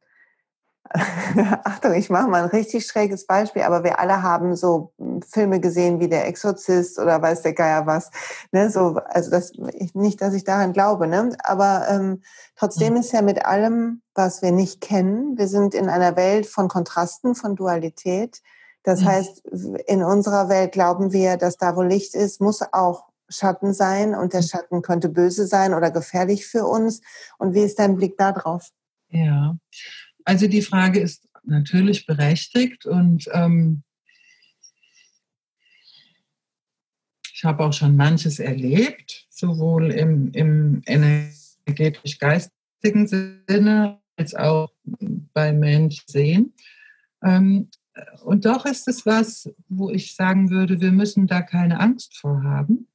[1.64, 5.58] Achtung, ich mache mal ein richtig schräges Beispiel, aber wir alle haben so hm, Filme
[5.58, 8.10] gesehen wie Der Exorzist oder weiß der Geier was.
[8.52, 9.52] Ne, so, also das,
[9.94, 11.36] nicht, dass ich daran glaube, ne?
[11.42, 12.22] aber ähm,
[12.54, 13.00] trotzdem mhm.
[13.00, 17.34] ist ja mit allem, was wir nicht kennen, wir sind in einer Welt von Kontrasten,
[17.34, 18.40] von Dualität.
[18.84, 19.06] Das mhm.
[19.06, 19.44] heißt,
[19.86, 24.32] in unserer Welt glauben wir, dass da, wo Licht ist, muss auch Schatten sein und
[24.32, 24.46] der mhm.
[24.46, 27.00] Schatten könnte böse sein oder gefährlich für uns.
[27.38, 28.68] Und wie ist dein Blick da drauf?
[29.08, 29.56] Ja,
[30.24, 33.82] also die Frage ist natürlich berechtigt und ähm,
[37.32, 44.72] ich habe auch schon manches erlebt, sowohl im, im energetisch-geistigen Sinne als auch
[45.32, 46.54] bei Mensch sehen.
[47.22, 47.70] Ähm,
[48.24, 52.42] und doch ist es was, wo ich sagen würde, wir müssen da keine Angst vor
[52.42, 52.88] haben.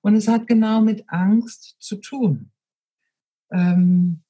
[0.00, 2.50] Und es hat genau mit Angst zu tun.
[3.50, 4.21] Ähm,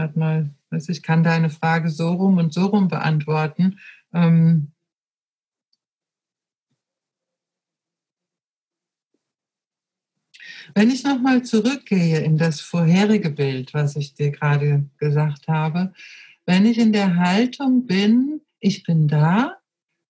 [0.00, 3.78] gerade mal, also ich kann deine Frage so rum und so rum beantworten.
[4.14, 4.72] Ähm,
[10.72, 15.92] Wenn ich nochmal zurückgehe in das vorherige Bild, was ich dir gerade gesagt habe,
[16.46, 19.56] wenn ich in der Haltung bin, ich bin da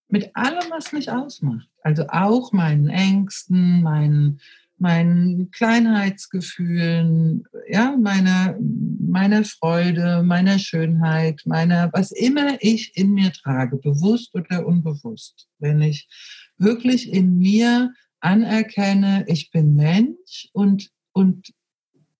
[0.09, 4.41] mit allem, was mich ausmacht, also auch meinen Ängsten, meinen
[4.81, 13.77] meinen Kleinheitsgefühlen, ja, meiner, meiner Freude, meiner Schönheit, meiner, was immer ich in mir trage,
[13.77, 15.49] bewusst oder unbewusst.
[15.59, 16.09] Wenn ich
[16.57, 21.53] wirklich in mir anerkenne, ich bin Mensch und, und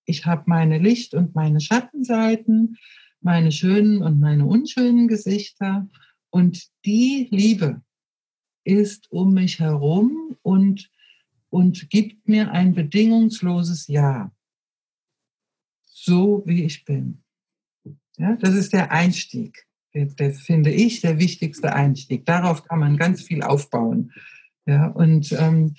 [0.05, 2.77] ich habe meine Licht- und meine Schattenseiten,
[3.21, 5.87] meine schönen und meine unschönen Gesichter
[6.29, 7.81] und die Liebe
[8.63, 10.89] ist um mich herum und
[11.51, 14.31] und gibt mir ein bedingungsloses Ja.
[15.83, 17.23] So wie ich bin.
[18.17, 19.67] Ja, das ist der Einstieg.
[19.93, 22.25] Der, der finde ich der wichtigste Einstieg.
[22.25, 24.11] Darauf kann man ganz viel aufbauen.
[24.65, 25.75] Ja, und, ähm,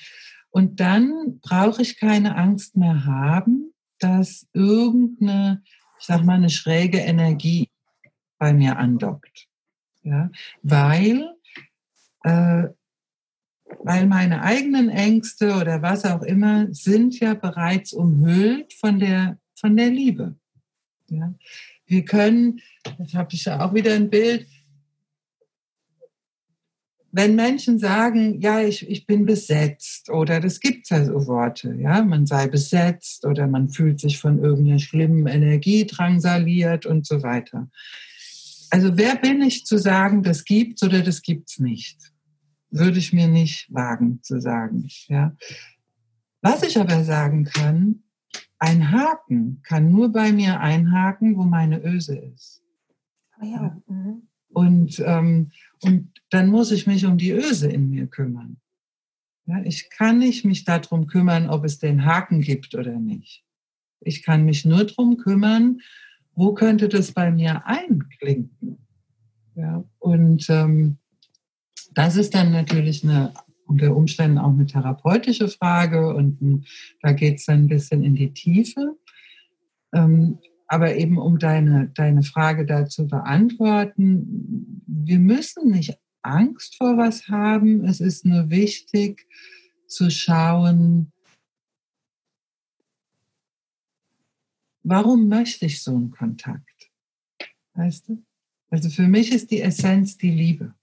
[0.51, 5.63] und dann brauche ich keine Angst mehr haben, dass irgendeine,
[5.99, 7.71] ich sag mal, eine schräge Energie
[8.39, 9.49] bei mir andockt.
[10.03, 10.31] Ja,
[10.63, 11.33] weil
[12.25, 12.69] äh,
[13.81, 19.77] weil meine eigenen Ängste oder was auch immer sind ja bereits umhüllt von der, von
[19.77, 20.35] der Liebe.
[21.09, 21.35] Ja?
[21.87, 22.61] Wir können,
[22.99, 24.47] das habe ich ja auch wieder ein Bild,
[27.15, 32.03] wenn Menschen sagen, ja, ich, ich bin besetzt oder das gibt ja so Worte, ja,
[32.03, 37.69] man sei besetzt oder man fühlt sich von irgendeiner schlimmen Energie drangsaliert und so weiter.
[38.71, 42.12] Also wer bin ich zu sagen, das gibt's oder das gibt's nicht?
[42.73, 44.89] Würde ich mir nicht wagen zu sagen.
[45.09, 45.37] Ja.
[46.41, 48.03] Was ich aber sagen kann,
[48.59, 52.63] ein Haken kann nur bei mir einhaken, wo meine Öse ist.
[53.41, 53.83] Oh ja.
[53.87, 54.23] Mhm.
[54.49, 55.51] Und, ähm,
[55.83, 58.59] und dann muss ich mich um die Öse in mir kümmern.
[59.47, 63.45] Ja, ich kann nicht mich darum kümmern, ob es den Haken gibt oder nicht.
[64.01, 65.81] Ich kann mich nur darum kümmern,
[66.35, 68.87] wo könnte das bei mir einklinken.
[69.55, 70.99] Ja, und ähm,
[71.95, 73.33] Das ist dann natürlich eine
[73.73, 76.67] unter Umständen auch eine therapeutische Frage und
[77.01, 78.97] da geht es dann ein bisschen in die Tiefe.
[79.95, 87.29] Ähm, aber eben um deine, deine Frage dazu beantworten, wir müssen nicht Angst vor was
[87.29, 87.85] haben.
[87.85, 89.27] Es ist nur wichtig
[89.87, 91.13] zu schauen,
[94.83, 96.91] warum möchte ich so einen Kontakt?
[97.75, 98.23] Weißt du?
[98.71, 100.75] Also für mich ist die Essenz die Liebe.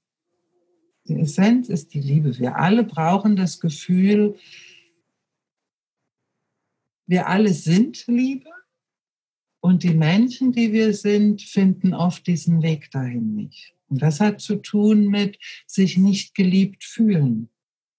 [1.09, 2.37] Die Essenz ist die Liebe.
[2.37, 4.37] Wir alle brauchen das Gefühl,
[7.07, 8.51] wir alle sind Liebe
[9.59, 13.73] und die Menschen, die wir sind, finden oft diesen Weg dahin nicht.
[13.87, 17.49] Und das hat zu tun mit sich nicht geliebt fühlen.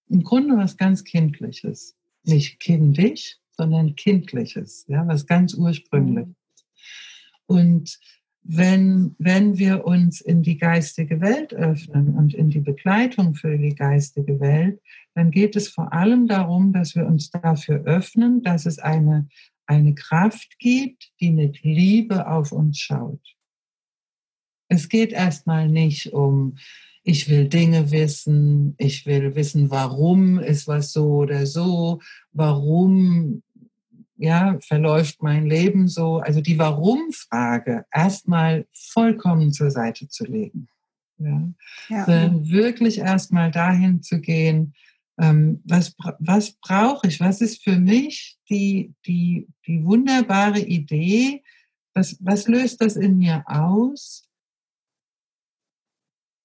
[0.07, 1.97] Im Grunde was ganz Kindliches.
[2.23, 6.33] Nicht kindisch, sondern Kindliches, ja, was ganz ursprüngliches.
[7.45, 7.99] Und
[8.43, 13.75] wenn, wenn wir uns in die geistige Welt öffnen und in die Begleitung für die
[13.75, 14.81] geistige Welt,
[15.13, 19.27] dann geht es vor allem darum, dass wir uns dafür öffnen, dass es eine,
[19.67, 23.21] eine Kraft gibt, die mit Liebe auf uns schaut.
[24.69, 26.57] Es geht erstmal nicht um,
[27.03, 31.99] ich will Dinge wissen, ich will wissen, warum ist was so oder so,
[32.31, 33.43] warum
[34.21, 36.19] ja, verläuft mein Leben so?
[36.19, 40.69] Also die Warum-Frage erstmal vollkommen zur Seite zu legen.
[41.17, 41.49] Ja?
[41.89, 42.05] ja.
[42.05, 44.75] Sondern wirklich erstmal dahin zu gehen,
[45.19, 47.19] ähm, was, was brauche ich?
[47.19, 51.43] Was ist für mich die, die, die wunderbare Idee?
[51.95, 54.29] Was, was löst das in mir aus,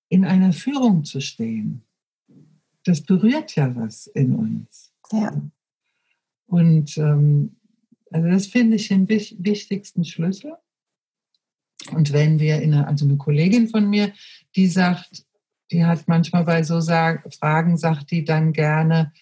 [0.08, 1.82] in einer Führung zu stehen?
[2.84, 4.94] Das berührt ja was in uns.
[5.12, 5.38] Ja.
[6.46, 7.56] Und ähm,
[8.16, 10.54] also das finde ich den wichtigsten Schlüssel.
[11.92, 14.10] Und wenn wir in eine, also eine Kollegin von mir,
[14.56, 15.26] die sagt,
[15.70, 19.12] die hat manchmal bei so Fragen, sagt die dann gerne,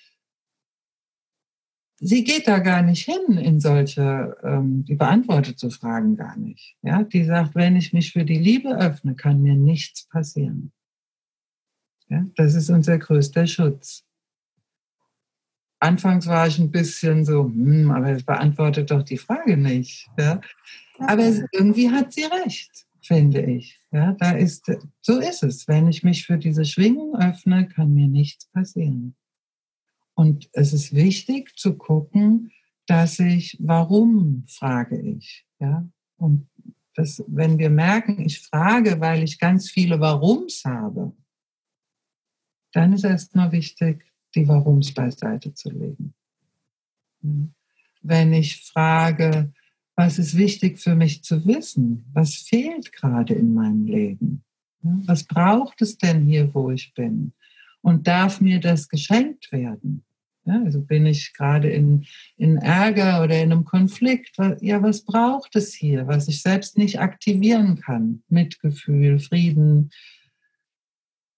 [1.98, 6.76] sie geht da gar nicht hin in solche, ähm, die beantwortet so Fragen gar nicht.
[6.82, 10.72] Ja, die sagt, wenn ich mich für die Liebe öffne, kann mir nichts passieren.
[12.08, 14.04] Ja, das ist unser größter Schutz.
[15.84, 20.08] Anfangs war ich ein bisschen so, hm, aber es beantwortet doch die Frage nicht.
[20.18, 20.40] Ja?
[20.98, 23.78] Aber irgendwie hat sie recht, finde ich.
[23.92, 24.64] Ja, da ist,
[25.02, 25.68] so ist es.
[25.68, 29.14] Wenn ich mich für diese Schwingung öffne, kann mir nichts passieren.
[30.14, 32.50] Und es ist wichtig zu gucken,
[32.86, 35.44] dass ich, warum frage ich?
[35.58, 36.48] Ja, und
[36.94, 41.12] das, wenn wir merken, ich frage, weil ich ganz viele Warums habe,
[42.72, 46.14] dann ist erstmal wichtig, die Warums beiseite zu legen.
[48.02, 49.52] Wenn ich frage,
[49.96, 52.04] was ist wichtig für mich zu wissen?
[52.12, 54.44] Was fehlt gerade in meinem Leben?
[54.82, 57.32] Was braucht es denn hier, wo ich bin?
[57.80, 60.04] Und darf mir das geschenkt werden?
[60.46, 62.04] Ja, also bin ich gerade in,
[62.36, 64.36] in Ärger oder in einem Konflikt?
[64.60, 68.22] Ja, was braucht es hier, was ich selbst nicht aktivieren kann?
[68.28, 69.90] Mitgefühl, Frieden,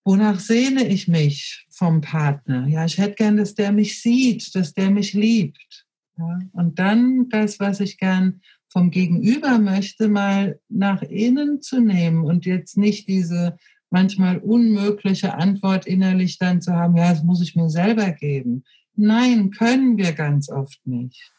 [0.06, 2.68] Wonach sehne ich mich vom Partner?
[2.68, 5.84] Ja, ich hätte gern, dass der mich sieht, dass der mich liebt.
[6.16, 12.22] Ja, und dann das, was ich gern vom Gegenüber möchte, mal nach innen zu nehmen
[12.24, 13.56] und jetzt nicht diese
[13.90, 18.62] manchmal unmögliche Antwort innerlich dann zu haben, ja, das muss ich mir selber geben.
[18.94, 21.32] Nein, können wir ganz oft nicht.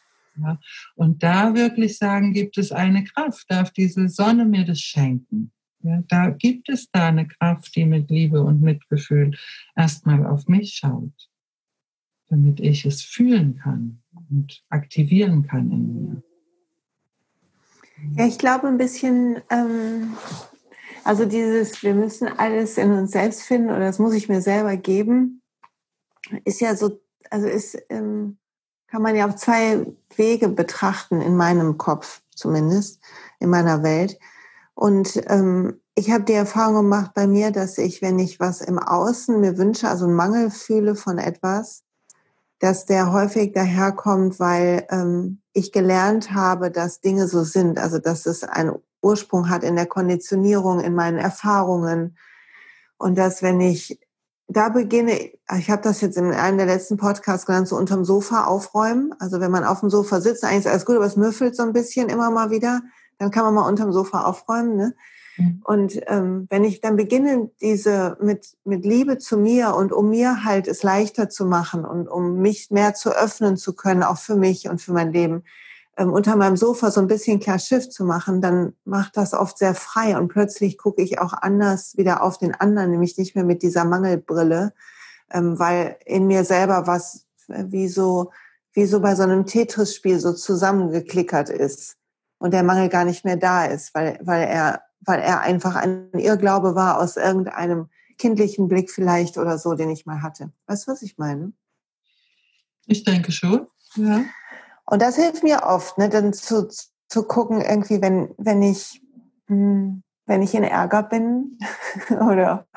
[0.43, 0.59] Ja,
[0.95, 5.53] und da wirklich sagen, gibt es eine Kraft, darf diese Sonne mir das schenken.
[5.81, 9.37] Ja, da gibt es da eine Kraft, die mit Liebe und Mitgefühl
[9.75, 11.29] erstmal auf mich schaut,
[12.29, 16.23] damit ich es fühlen kann und aktivieren kann in mir.
[18.15, 20.17] Ja, ich glaube ein bisschen, ähm,
[21.03, 24.77] also dieses, wir müssen alles in uns selbst finden oder das muss ich mir selber
[24.77, 25.41] geben,
[26.43, 26.99] ist ja so,
[27.29, 28.37] also ist, ähm,
[28.87, 33.01] kann man ja auf zwei Wege betrachten in meinem Kopf zumindest,
[33.39, 34.17] in meiner Welt.
[34.77, 38.77] Und ähm, ich habe die Erfahrung gemacht bei mir, dass ich, wenn ich was im
[38.77, 41.83] Außen mir wünsche, also einen Mangel fühle von etwas,
[42.59, 48.27] dass der häufig daherkommt, weil ähm, ich gelernt habe, dass Dinge so sind, also dass
[48.27, 52.15] es einen Ursprung hat in der Konditionierung, in meinen Erfahrungen.
[52.99, 53.99] Und dass wenn ich
[54.47, 58.43] da beginne, ich habe das jetzt in einem der letzten Podcasts genannt, so unterm Sofa
[58.43, 59.15] aufräumen.
[59.17, 61.63] Also wenn man auf dem Sofa sitzt, eigentlich ist alles gut, aber es müffelt so
[61.63, 62.81] ein bisschen immer mal wieder
[63.17, 64.75] dann kann man mal unterm Sofa aufräumen.
[64.75, 64.95] Ne?
[65.37, 65.61] Mhm.
[65.63, 70.43] Und ähm, wenn ich dann beginne, diese mit, mit Liebe zu mir und um mir
[70.43, 74.35] halt es leichter zu machen und um mich mehr zu öffnen zu können, auch für
[74.35, 75.43] mich und für mein Leben,
[75.97, 79.57] ähm, unter meinem Sofa so ein bisschen klar Schiff zu machen, dann macht das oft
[79.57, 83.45] sehr frei und plötzlich gucke ich auch anders wieder auf den anderen, nämlich nicht mehr
[83.45, 84.73] mit dieser Mangelbrille,
[85.31, 88.31] ähm, weil in mir selber was äh, wie so,
[88.73, 91.97] wie so bei so einem Tetris-Spiel so zusammengeklickert ist
[92.39, 96.11] und der Mangel gar nicht mehr da ist, weil, weil er, weil er einfach ein
[96.13, 100.51] Irrglaube war aus irgendeinem kindlichen Blick vielleicht oder so, den ich mal hatte.
[100.65, 101.53] Weißt du, was ich meine?
[102.85, 104.23] Ich denke schon, ja.
[104.85, 106.69] Und das hilft mir oft, ne, dann zu,
[107.09, 109.01] zu gucken, irgendwie, wenn, wenn ich,
[109.47, 111.59] hm, wenn ich in Ärger bin
[112.09, 112.67] oder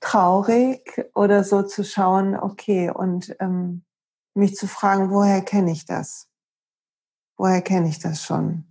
[0.00, 3.84] traurig oder so zu schauen, okay, und ähm,
[4.34, 6.28] mich zu fragen, woher kenne ich das?
[7.36, 8.69] Woher kenne ich das schon?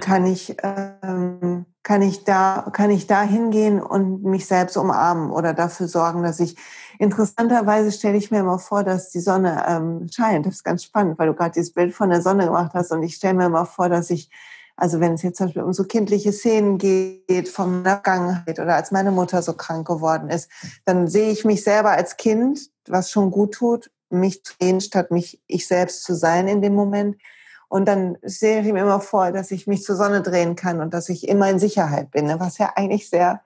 [0.00, 5.52] Kann ich, ähm, kann ich da, kann ich da hingehen und mich selbst umarmen oder
[5.52, 6.56] dafür sorgen, dass ich
[6.98, 10.46] interessanterweise stelle ich mir immer vor, dass die Sonne ähm, scheint.
[10.46, 13.02] Das ist ganz spannend, weil du gerade dieses Bild von der Sonne gemacht hast und
[13.02, 14.30] ich stelle mir immer vor, dass ich
[14.76, 18.90] also wenn es jetzt zum Beispiel um so kindliche Szenen geht, vom Vergangenheit oder als
[18.90, 20.50] meine Mutter so krank geworden ist,
[20.84, 25.10] dann sehe ich mich selber als Kind, was schon gut tut, mich zu sehen, statt
[25.10, 27.16] mich ich selbst zu sein in dem Moment.
[27.72, 30.92] Und dann sehe ich mir immer vor, dass ich mich zur Sonne drehen kann und
[30.92, 32.38] dass ich immer in Sicherheit bin, ne?
[32.38, 33.40] was ja eigentlich sehr,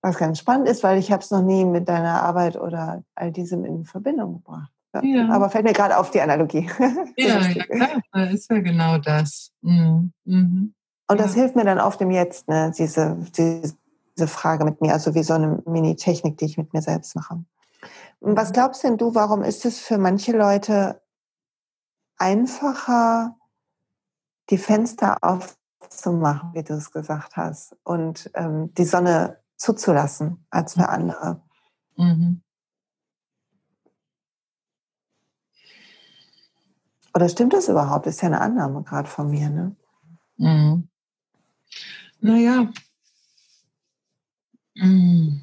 [0.00, 3.32] was ganz spannend ist, weil ich habe es noch nie mit deiner Arbeit oder all
[3.32, 4.72] diesem in Verbindung gebracht.
[5.02, 5.28] Ja.
[5.28, 6.70] Aber fällt mir gerade auf die Analogie.
[7.18, 9.52] Ja, ja klar, ist ja genau das.
[9.60, 10.10] Mhm.
[10.24, 10.72] Mhm.
[11.08, 12.72] Und das hilft mir dann auf dem Jetzt, ne?
[12.78, 17.14] diese, diese Frage mit mir, also wie so eine Mini-Technik, die ich mit mir selbst
[17.14, 17.44] mache.
[18.20, 21.02] Was glaubst denn du, warum ist es für manche Leute
[22.16, 23.36] einfacher,
[24.50, 30.88] die Fenster aufzumachen, wie du es gesagt hast, und ähm, die Sonne zuzulassen als für
[30.88, 31.42] andere.
[31.96, 32.42] Mhm.
[37.14, 38.06] Oder stimmt das überhaupt?
[38.06, 39.74] Ist ja eine Annahme gerade von mir, ne?
[40.36, 40.88] Mhm.
[42.20, 42.70] Naja,
[44.74, 45.40] mm.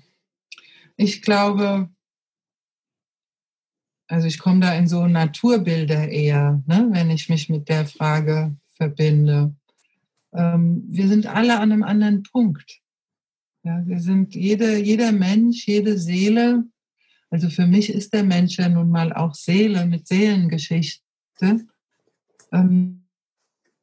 [0.97, 1.89] ich glaube,
[4.07, 8.55] also ich komme da in so Naturbilder eher, ne, wenn ich mich mit der Frage
[8.73, 9.55] verbinde.
[10.33, 12.81] Ähm, wir sind alle an einem anderen Punkt.
[13.63, 16.65] Ja, wir sind jede, jeder Mensch, jede Seele.
[17.29, 21.65] Also für mich ist der Mensch ja nun mal auch Seele mit Seelengeschichte.
[22.51, 23.05] Ähm,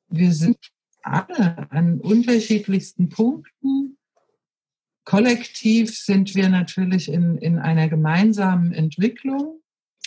[0.08, 0.58] wir sind
[1.02, 3.96] alle an unterschiedlichsten Punkten.
[5.04, 9.60] Kollektiv sind wir natürlich in, in einer gemeinsamen Entwicklung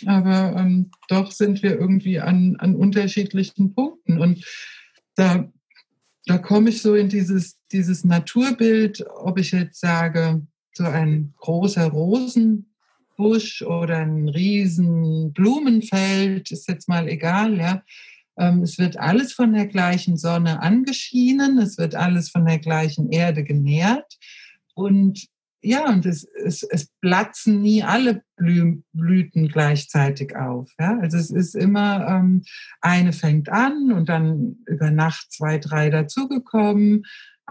[0.06, 4.18] aber ähm, doch sind wir irgendwie an, an unterschiedlichen Punkten.
[4.20, 4.44] Und
[5.14, 5.48] da,
[6.26, 10.42] da komme ich so in dieses, dieses Naturbild, ob ich jetzt sage,
[10.76, 17.82] so ein großer Rosenbusch oder ein riesen Blumenfeld, ist jetzt mal egal, ja.
[18.36, 23.10] Ähm, es wird alles von der gleichen Sonne angeschienen, es wird alles von der gleichen
[23.10, 24.18] Erde genährt.
[24.74, 25.28] Und
[25.64, 30.70] ja, und es, es, es platzen nie alle Blü Blüten gleichzeitig auf.
[30.78, 30.98] Ja?
[31.00, 32.42] Also es ist immer, ähm,
[32.80, 37.04] eine fängt an und dann über Nacht zwei, drei dazugekommen.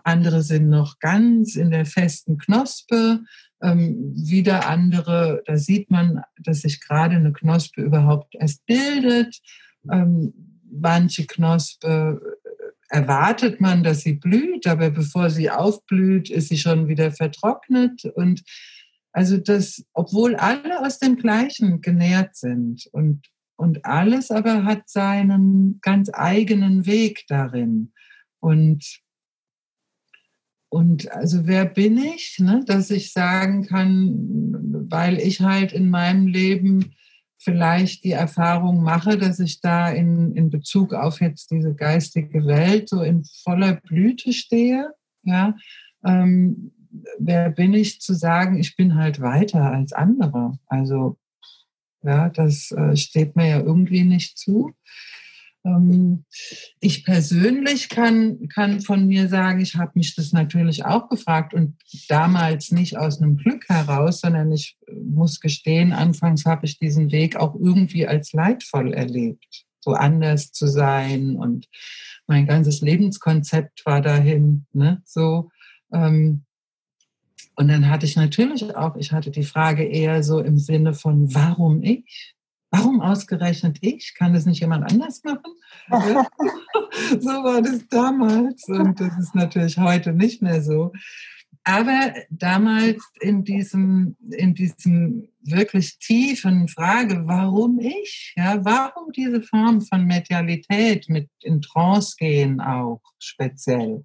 [0.03, 3.21] Andere sind noch ganz in der festen Knospe.
[3.61, 9.39] Ähm, wieder andere, da sieht man, dass sich gerade eine Knospe überhaupt erst bildet.
[9.91, 10.33] Ähm,
[10.71, 12.21] manche Knospe
[12.93, 18.05] erwartet man, dass sie blüht, aber bevor sie aufblüht, ist sie schon wieder vertrocknet.
[18.05, 18.43] Und
[19.11, 25.79] also das, obwohl alle aus dem Gleichen genährt sind und, und alles aber hat seinen
[25.81, 27.93] ganz eigenen Weg darin.
[28.39, 28.99] Und,
[30.69, 34.13] und also wer bin ich, ne, dass ich sagen kann,
[34.91, 36.93] weil ich halt in meinem Leben
[37.43, 42.89] vielleicht die Erfahrung mache, dass ich da in, in Bezug auf jetzt diese geistige Welt
[42.89, 44.93] so in voller Blüte stehe.
[45.23, 45.55] Ja,
[46.05, 46.71] ähm,
[47.19, 50.57] wer bin ich zu sagen, ich bin halt weiter als andere?
[50.67, 51.17] Also
[52.03, 54.73] ja, das äh, steht mir ja irgendwie nicht zu.
[55.65, 56.25] Ähm,
[56.79, 61.77] ich persönlich kann, kann von mir sagen, ich habe mich das natürlich auch gefragt und
[62.09, 67.35] damals nicht aus einem Glück heraus, sondern ich muss gestehen, anfangs habe ich diesen Weg
[67.35, 71.67] auch irgendwie als leidvoll erlebt, so anders zu sein und
[72.27, 75.49] mein ganzes Lebenskonzept war dahin, ne, so.
[75.93, 76.43] Ähm,
[77.55, 81.33] und dann hatte ich natürlich auch, ich hatte die Frage eher so im Sinne von,
[81.35, 82.33] warum ich?
[82.75, 84.15] Warum ausgerechnet ich?
[84.15, 85.53] Kann das nicht jemand anders machen?
[87.19, 90.91] so war das damals und das ist natürlich heute nicht mehr so.
[91.63, 98.33] aber damals in diesem, in diesem wirklich tiefen Frage, warum ich?
[98.35, 104.01] Ja, warum diese Form von Medialität mit in Trance gehen auch speziell?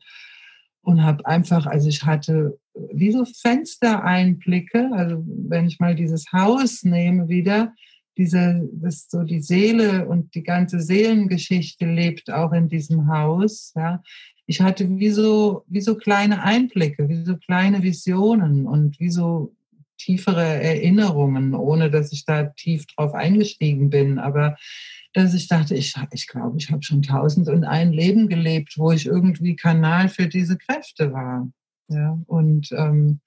[0.83, 2.59] Und habe einfach, also ich hatte
[2.93, 7.73] wie so Fenstereinblicke, also wenn ich mal dieses Haus nehme wieder,
[8.19, 14.03] diese, das so die Seele und die ganze Seelengeschichte lebt auch in diesem Haus, ja
[14.49, 19.55] ich hatte wie so, wie so kleine Einblicke, wie so kleine Visionen und wie so
[19.99, 24.19] tiefere Erinnerungen, ohne dass ich da tief drauf eingestiegen bin.
[24.19, 24.57] Aber
[25.13, 28.91] dass ich dachte, ich, ich glaube, ich habe schon tausend und ein Leben gelebt, wo
[28.91, 31.51] ich irgendwie Kanal für diese Kräfte war.
[31.89, 33.21] Ja, und ähm,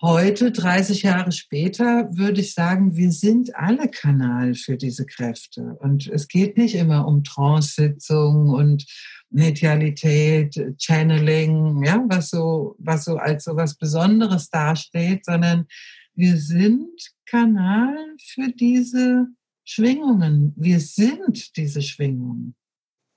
[0.00, 5.76] heute, 30 Jahre später, würde ich sagen, wir sind alle Kanal für diese Kräfte.
[5.80, 8.86] Und es geht nicht immer um Trance-Sitzungen und
[9.30, 15.66] Medialität, Channeling, ja, was so, was so als so was Besonderes dasteht, sondern
[16.14, 16.88] wir sind
[17.26, 19.26] Kanal für diese
[19.64, 20.54] Schwingungen.
[20.56, 22.54] Wir sind diese Schwingungen.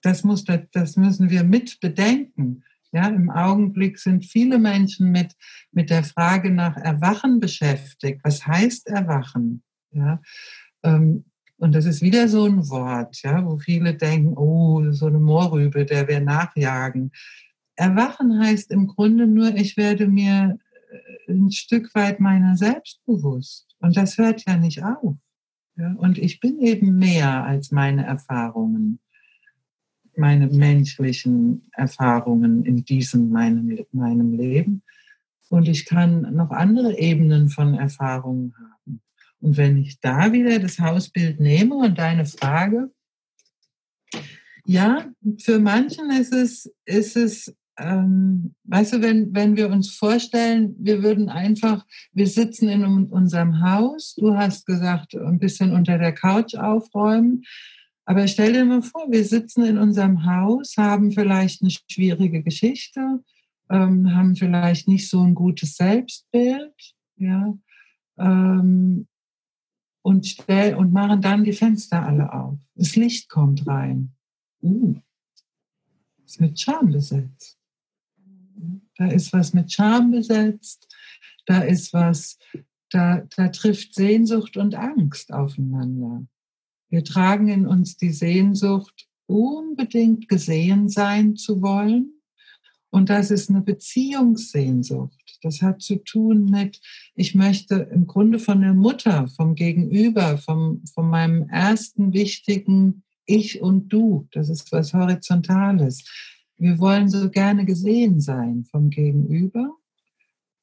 [0.02, 2.64] Das muss, das müssen wir mit bedenken.
[2.94, 5.36] Ja, im Augenblick sind viele Menschen mit,
[5.72, 8.20] mit der Frage nach Erwachen beschäftigt.
[8.24, 9.64] Was heißt Erwachen?
[9.92, 10.22] Ja,
[10.84, 11.26] ähm,
[11.58, 15.86] und das ist wieder so ein Wort, ja, wo viele denken, oh, so eine Moorrübe,
[15.86, 17.12] der wir nachjagen.
[17.76, 20.58] Erwachen heißt im Grunde nur, ich werde mir
[21.28, 23.76] äh, ein Stück weit meiner selbst bewusst.
[23.80, 25.16] Und das hört ja nicht auf.
[25.76, 25.94] Ja?
[25.98, 29.00] Und ich bin eben mehr als meine Erfahrungen,
[30.22, 34.84] meine menschlichen Erfahrungen in diesem meinem, meinem Leben.
[35.50, 39.02] Und ich kann noch andere Ebenen von Erfahrungen haben.
[39.42, 42.92] Und wenn ich da wieder das Hausbild nehme und deine Frage,
[44.66, 50.76] ja, für manchen ist es, ist es ähm, weißt du, wenn, wenn wir uns vorstellen,
[50.78, 56.14] wir würden einfach, wir sitzen in unserem Haus, du hast gesagt, ein bisschen unter der
[56.14, 57.44] Couch aufräumen,
[58.12, 63.24] aber stell dir mal vor, wir sitzen in unserem Haus, haben vielleicht eine schwierige Geschichte,
[63.70, 66.76] ähm, haben vielleicht nicht so ein gutes Selbstbild,
[67.16, 67.58] ja,
[68.18, 69.08] ähm,
[70.02, 72.60] und, stell, und machen dann die Fenster alle auf.
[72.76, 74.12] Das Licht kommt rein.
[74.62, 75.00] Uh,
[76.26, 77.58] ist mit Scham besetzt.
[78.98, 80.94] Da ist was mit Scham besetzt.
[81.46, 82.38] Da ist was,
[82.90, 86.28] da, da trifft Sehnsucht und Angst aufeinander.
[86.92, 92.22] Wir tragen in uns die Sehnsucht, unbedingt gesehen sein zu wollen.
[92.90, 95.40] Und das ist eine Beziehungssehnsucht.
[95.42, 96.82] Das hat zu tun mit,
[97.16, 103.62] ich möchte im Grunde von der Mutter, vom Gegenüber, vom, von meinem ersten wichtigen Ich
[103.62, 104.28] und Du.
[104.34, 106.04] Das ist was Horizontales.
[106.58, 109.78] Wir wollen so gerne gesehen sein vom Gegenüber.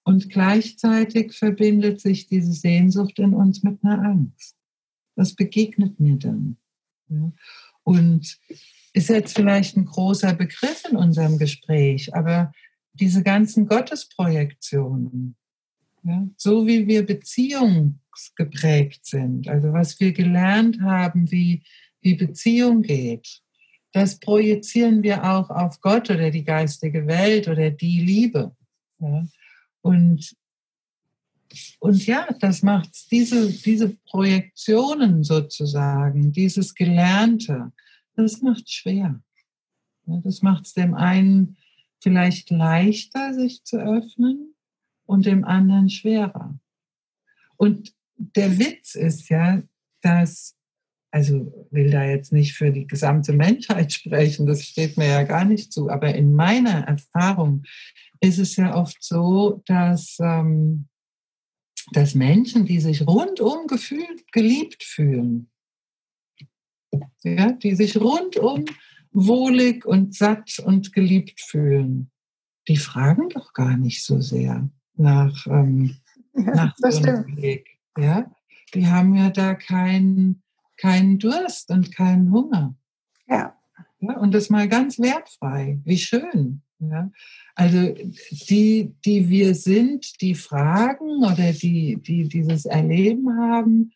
[0.04, 4.57] Und gleichzeitig verbindet sich diese Sehnsucht in uns mit einer Angst.
[5.18, 6.56] Was begegnet mir dann?
[7.08, 7.32] Ja.
[7.82, 8.38] Und
[8.92, 12.52] ist jetzt vielleicht ein großer Begriff in unserem Gespräch, aber
[12.92, 15.34] diese ganzen Gottesprojektionen,
[16.04, 21.64] ja, so wie wir beziehungsgeprägt sind, also was wir gelernt haben, wie,
[22.00, 23.42] wie Beziehung geht,
[23.92, 28.54] das projizieren wir auch auf Gott oder die geistige Welt oder die Liebe.
[29.00, 29.26] Ja.
[29.80, 30.36] Und,
[31.80, 37.72] und ja, das macht diese, diese Projektionen sozusagen, dieses Gelernte,
[38.16, 39.22] das macht schwer.
[40.06, 41.56] Das macht es dem einen
[42.00, 44.54] vielleicht leichter, sich zu öffnen
[45.06, 46.58] und dem anderen schwerer.
[47.56, 49.62] Und der Witz ist ja,
[50.02, 50.56] dass,
[51.10, 55.44] also will da jetzt nicht für die gesamte Menschheit sprechen, das steht mir ja gar
[55.44, 57.64] nicht zu, aber in meiner Erfahrung
[58.20, 60.88] ist es ja oft so, dass, ähm,
[61.92, 65.50] dass Menschen, die sich rundum gefühlt geliebt fühlen,
[67.22, 68.64] ja, die sich rundum
[69.10, 72.10] wohlig und satt und geliebt fühlen,
[72.68, 75.96] die fragen doch gar nicht so sehr nach, ähm,
[76.34, 77.78] ja, nach so einem Weg.
[77.96, 78.30] Ja?
[78.74, 80.42] Die haben ja da keinen
[80.78, 82.74] keinen Durst und keinen Hunger.
[83.26, 83.54] Ja.
[84.00, 84.16] ja.
[84.16, 85.80] Und das mal ganz wertfrei.
[85.84, 86.62] Wie schön.
[86.80, 87.10] Ja?
[87.54, 87.94] Also
[88.48, 93.92] die, die wir sind, die fragen oder die, die dieses Erleben haben,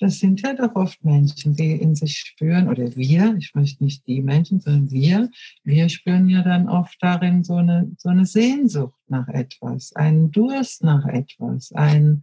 [0.00, 4.06] das sind ja doch oft Menschen, die in sich spüren, oder wir, ich möchte nicht
[4.06, 5.28] die Menschen, sondern wir,
[5.64, 10.84] wir spüren ja dann oft darin so eine, so eine Sehnsucht nach etwas, einen Durst
[10.84, 12.22] nach etwas, ein,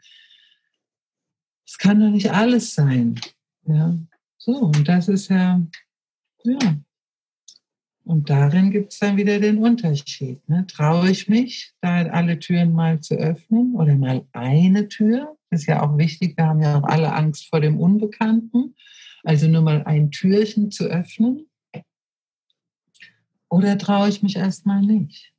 [1.67, 3.19] es kann doch nicht alles sein.
[3.67, 3.97] Ja,
[4.37, 5.61] so, und das ist ja,
[6.43, 6.75] ja,
[8.05, 10.47] Und darin gibt es dann wieder den Unterschied.
[10.47, 10.67] Ne?
[10.67, 15.35] Traue ich mich, da alle Türen mal zu öffnen oder mal eine Tür?
[15.49, 18.75] Ist ja auch wichtig, wir haben ja auch alle Angst vor dem Unbekannten.
[19.23, 21.47] Also nur mal ein Türchen zu öffnen.
[23.49, 25.33] Oder traue ich mich erstmal nicht?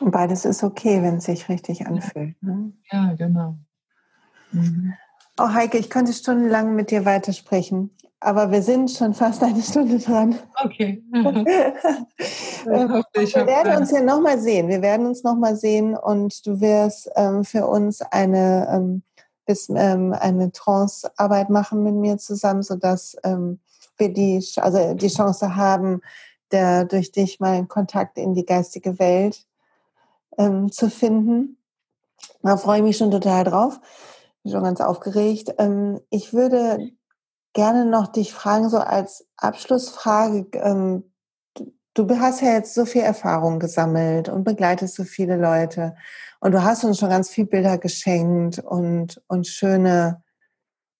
[0.00, 2.42] Und beides ist okay, wenn es sich richtig anfühlt.
[2.42, 2.72] Ne?
[2.90, 3.58] Ja, genau.
[4.52, 4.94] Mhm.
[5.38, 7.90] Oh Heike, ich könnte stundenlang mit dir weitersprechen.
[8.20, 10.38] Aber wir sind schon fast eine Stunde dran.
[10.64, 11.02] Okay.
[11.14, 14.68] Hoffe, wir werden uns ja nochmal sehen.
[14.68, 19.02] Wir werden uns nochmal sehen und du wirst ähm, für uns eine, ähm,
[19.46, 23.60] bis, ähm, eine Trance-Arbeit machen mit mir zusammen, sodass ähm,
[23.96, 26.00] wir die, also die Chance haben,
[26.50, 29.46] der, durch dich mal Kontakt in die geistige Welt
[30.38, 31.58] ähm, zu finden.
[32.42, 33.78] Da freue ich mich schon total drauf.
[34.42, 35.54] Bin schon ganz aufgeregt.
[35.58, 36.90] Ähm, ich würde
[37.52, 40.46] gerne noch dich fragen, so als Abschlussfrage.
[40.54, 41.12] Ähm,
[41.94, 45.96] du hast ja jetzt so viel Erfahrung gesammelt und begleitest so viele Leute.
[46.40, 50.22] Und du hast uns schon ganz viele Bilder geschenkt und, und schöne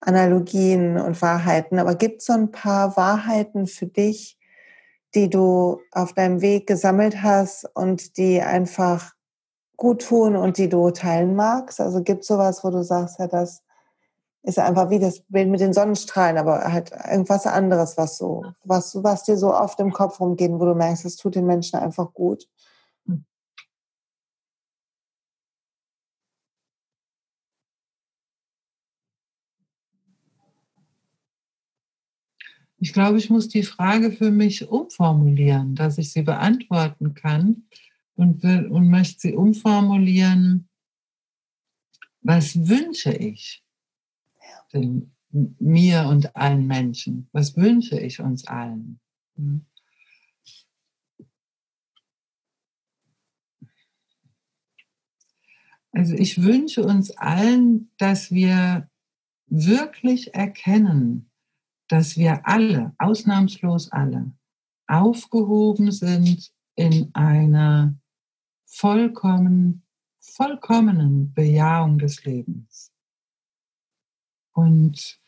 [0.00, 1.78] Analogien und Wahrheiten.
[1.78, 4.38] Aber gibt es so ein paar Wahrheiten für dich,
[5.14, 9.12] die du auf deinem Weg gesammelt hast und die einfach
[9.76, 11.80] gut tun und die du teilen magst?
[11.80, 13.62] Also gibt es sowas, wo du sagst, ja, das
[14.48, 18.96] ist einfach wie das Bild mit den Sonnenstrahlen, aber halt irgendwas anderes, was so, was,
[19.02, 22.14] was dir so oft im Kopf rumgeht, wo du merkst, es tut den Menschen einfach
[22.14, 22.48] gut.
[32.80, 37.64] Ich glaube, ich muss die Frage für mich umformulieren, dass ich sie beantworten kann
[38.14, 40.68] und, will, und möchte sie umformulieren.
[42.22, 43.62] Was wünsche ich?
[44.72, 47.28] Den, mir und allen Menschen?
[47.32, 49.00] Was wünsche ich uns allen?
[49.36, 49.64] Hm?
[55.92, 58.88] Also ich wünsche uns allen, dass wir
[59.46, 61.30] wirklich erkennen,
[61.88, 64.32] dass wir alle, ausnahmslos alle,
[64.86, 67.98] aufgehoben sind in einer
[68.66, 69.82] vollkommen,
[70.20, 72.92] vollkommenen Bejahung des Lebens.
[74.58, 75.20] Und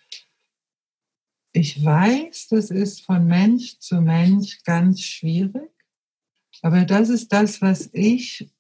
[1.53, 5.71] ich weiß, das ist von Mensch zu Mensch ganz schwierig,
[6.63, 8.51] aber das ist das, was ich,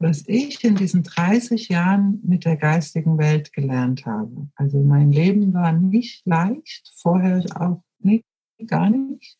[0.00, 4.48] was ich in diesen 30 Jahren mit der geistigen Welt gelernt habe.
[4.56, 8.24] Also mein Leben war nicht leicht, vorher auch nicht,
[8.66, 9.38] gar nicht.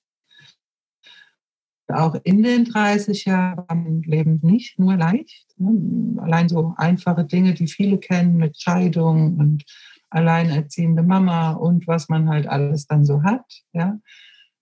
[1.89, 5.45] Auch in den 30 Jahren war mein Leben nicht nur leicht.
[5.59, 6.23] Ne?
[6.23, 9.65] Allein so einfache Dinge, die viele kennen mit Scheidung und
[10.13, 13.45] alleinerziehende Mama und was man halt alles dann so hat.
[13.73, 13.99] Ja.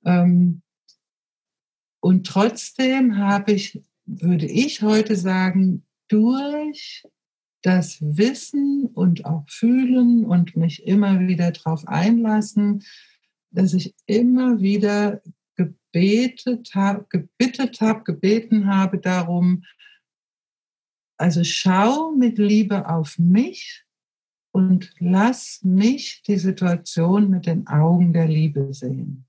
[0.04, 0.62] Ähm,
[2.00, 7.04] und trotzdem habe ich, würde ich heute sagen, durch
[7.62, 12.82] das Wissen und auch Fühlen und mich immer wieder darauf einlassen,
[13.50, 15.20] dass ich immer wieder
[15.56, 19.64] gebetet habe, gebittet habe, gebeten habe darum,
[21.18, 23.84] also schau mit Liebe auf mich
[24.52, 29.26] und lass mich die Situation mit den Augen der Liebe sehen.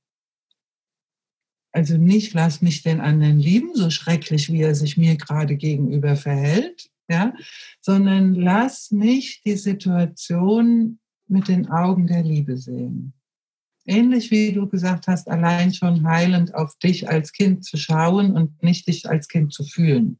[1.73, 6.15] Also nicht lass mich den anderen lieben, so schrecklich wie er sich mir gerade gegenüber
[6.15, 7.33] verhält, ja,
[7.79, 13.13] sondern lass mich die Situation mit den Augen der Liebe sehen.
[13.85, 18.61] Ähnlich wie du gesagt hast, allein schon heilend auf dich als Kind zu schauen und
[18.61, 20.19] nicht dich als Kind zu fühlen.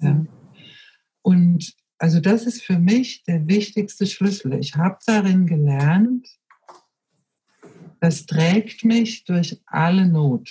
[0.00, 0.24] Ja.
[1.22, 4.54] Und also das ist für mich der wichtigste Schlüssel.
[4.54, 6.26] Ich habe darin gelernt,
[8.00, 10.50] das trägt mich durch alle Not.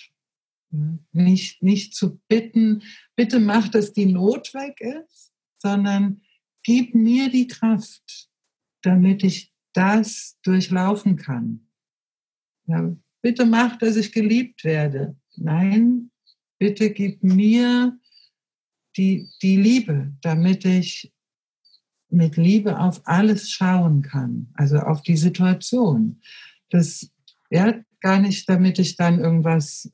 [1.12, 2.84] Nicht, nicht zu bitten,
[3.18, 6.22] bitte mach, dass die Not weg ist, sondern
[6.64, 8.30] gib mir die Kraft,
[8.82, 11.68] damit ich das durchlaufen kann.
[12.66, 15.18] Ja, bitte mach, dass ich geliebt werde.
[15.36, 16.12] Nein,
[16.60, 18.00] bitte gib mir
[18.96, 21.12] die, die Liebe, damit ich
[22.12, 26.22] mit Liebe auf alles schauen kann, also auf die Situation.
[26.70, 27.10] Das
[27.50, 29.92] ja gar nicht, damit ich dann irgendwas,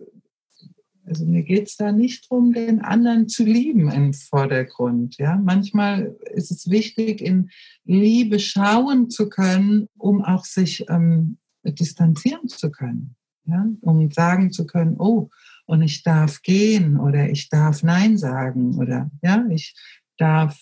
[1.06, 5.18] also mir geht es da nicht darum, den anderen zu lieben im Vordergrund.
[5.18, 7.50] Ja, manchmal ist es wichtig, in
[7.86, 13.16] Liebe schauen zu können, um auch sich ähm, distanzieren zu können,
[13.46, 15.30] ja, um sagen zu können, oh,
[15.66, 19.76] und ich darf gehen oder ich darf Nein sagen oder ja, ich
[20.18, 20.58] darf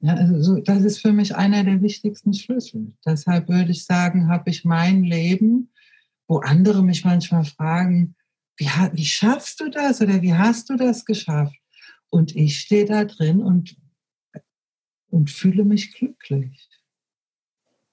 [0.00, 2.92] ja, also das ist für mich einer der wichtigsten Schlüssel.
[3.04, 5.70] Deshalb würde ich sagen, habe ich mein Leben
[6.28, 8.14] wo andere mich manchmal fragen,
[8.56, 11.56] wie, wie schaffst du das oder wie hast du das geschafft?
[12.08, 13.76] Und ich stehe da drin und,
[15.10, 16.68] und fühle mich glücklich.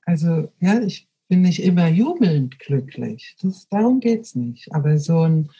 [0.05, 3.35] Also ja, ich bin nicht immer jubelnd glücklich.
[3.41, 4.73] Das, darum geht es nicht.
[4.73, 5.51] Aber so ein,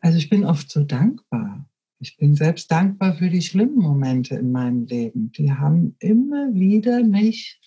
[0.00, 1.67] also ich bin oft so dankbar.
[2.00, 5.32] Ich bin selbst dankbar für die schlimmen Momente in meinem Leben.
[5.32, 7.60] Die haben immer wieder mich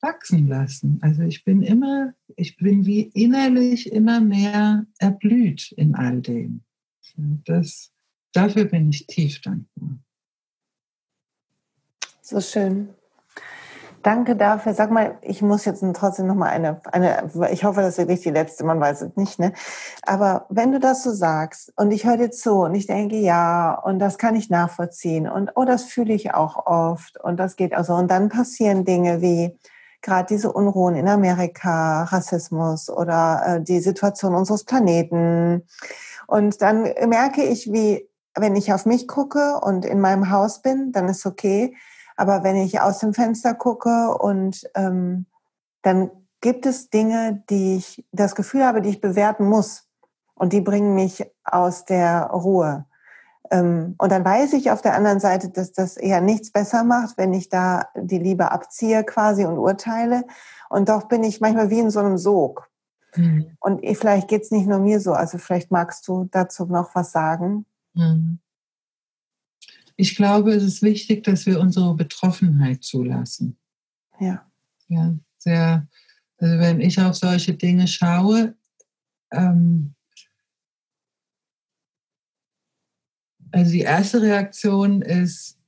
[0.00, 0.98] wachsen lassen.
[1.02, 6.64] Also ich bin immer, ich bin wie innerlich immer mehr erblüht in all dem.
[7.44, 7.92] Das,
[8.32, 9.98] dafür bin ich tief dankbar.
[12.22, 12.94] So schön.
[14.08, 14.72] Danke dafür.
[14.72, 18.22] Sag mal, ich muss jetzt trotzdem noch mal eine, eine, ich hoffe, das ist wirklich
[18.22, 19.52] die letzte, man weiß es nicht, ne?
[20.00, 23.74] Aber wenn du das so sagst und ich höre dir zu und ich denke, ja,
[23.74, 27.74] und das kann ich nachvollziehen und oh, das fühle ich auch oft und das geht
[27.74, 29.58] also und dann passieren Dinge wie
[30.00, 35.66] gerade diese Unruhen in Amerika, Rassismus oder äh, die Situation unseres Planeten.
[36.26, 40.92] Und dann merke ich, wie, wenn ich auf mich gucke und in meinem Haus bin,
[40.92, 41.76] dann ist okay.
[42.18, 45.26] Aber wenn ich aus dem Fenster gucke und ähm,
[45.82, 46.10] dann
[46.40, 49.88] gibt es Dinge, die ich das Gefühl habe, die ich bewerten muss.
[50.34, 52.86] Und die bringen mich aus der Ruhe.
[53.52, 57.16] Ähm, und dann weiß ich auf der anderen Seite, dass das eher nichts besser macht,
[57.18, 60.24] wenn ich da die Liebe abziehe quasi und urteile.
[60.68, 62.68] Und doch bin ich manchmal wie in so einem Sog.
[63.14, 63.56] Mhm.
[63.60, 65.12] Und vielleicht geht es nicht nur mir so.
[65.12, 67.64] Also vielleicht magst du dazu noch was sagen.
[67.94, 68.40] Mhm
[70.00, 73.58] ich glaube, es ist wichtig, dass wir unsere Betroffenheit zulassen.
[74.20, 74.48] Ja.
[74.86, 75.88] Ja, sehr,
[76.38, 78.56] also wenn ich auf solche Dinge schaue,
[79.32, 79.96] ähm,
[83.50, 85.58] also die erste Reaktion ist,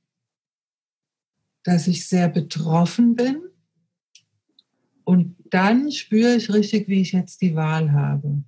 [1.63, 3.43] dass ich sehr betroffen bin
[5.03, 8.43] und dann spüre ich richtig, wie ich jetzt die Wahl habe.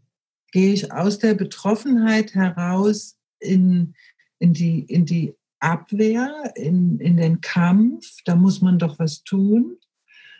[0.53, 3.95] Gehe ich aus der Betroffenheit heraus in,
[4.39, 9.77] in, die, in die Abwehr, in, in den Kampf, da muss man doch was tun.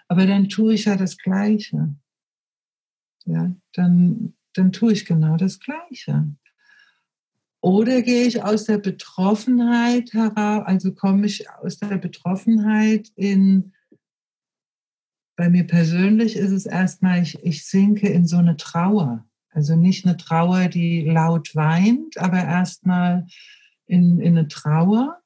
[0.07, 1.95] Aber dann tue ich ja das Gleiche.
[3.25, 6.27] Ja, dann, dann tue ich genau das Gleiche.
[7.61, 13.71] Oder gehe ich aus der Betroffenheit heraus, also komme ich aus der Betroffenheit in,
[15.37, 19.25] bei mir persönlich ist es erstmal, ich, ich sinke in so eine Trauer.
[19.49, 23.27] Also nicht eine Trauer, die laut weint, aber erstmal
[23.93, 25.21] in, in eine Trauer.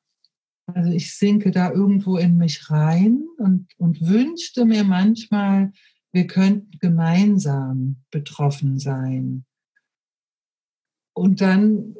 [0.65, 5.72] Also ich sinke da irgendwo in mich rein und, und wünschte mir manchmal,
[6.11, 9.45] wir könnten gemeinsam betroffen sein.
[11.13, 11.95] Und dann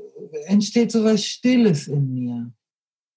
[0.48, 2.52] entsteht so was Stilles in mir.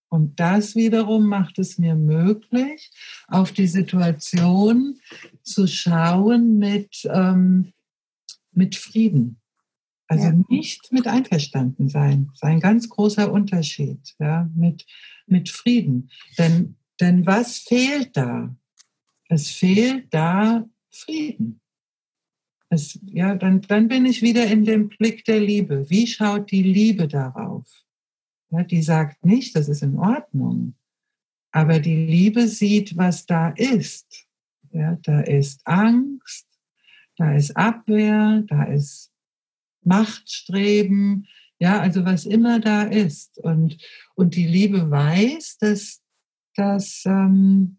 [0.08, 2.90] Und das wiederum macht es mir möglich,
[3.26, 5.00] auf die Situation
[5.42, 7.72] zu schauen mit, ähm,
[8.52, 9.39] mit Frieden.
[10.10, 10.34] Also ja.
[10.48, 12.26] nicht mit einverstanden sein.
[12.26, 14.84] Das ist ein ganz großer Unterschied, ja, mit,
[15.26, 16.10] mit Frieden.
[16.36, 18.52] Denn, denn was fehlt da?
[19.28, 21.60] Es fehlt da Frieden.
[22.70, 25.88] Es, ja, dann, dann bin ich wieder in dem Blick der Liebe.
[25.88, 27.68] Wie schaut die Liebe darauf?
[28.50, 30.74] Ja, die sagt nicht, das ist in Ordnung.
[31.52, 34.26] Aber die Liebe sieht, was da ist.
[34.72, 36.48] Ja, da ist Angst,
[37.16, 39.09] da ist Abwehr, da ist
[39.82, 41.26] Machtstreben,
[41.58, 43.38] ja, also was immer da ist.
[43.38, 43.76] Und,
[44.14, 46.02] und die Liebe weiß, dass,
[46.56, 47.78] dass, ähm,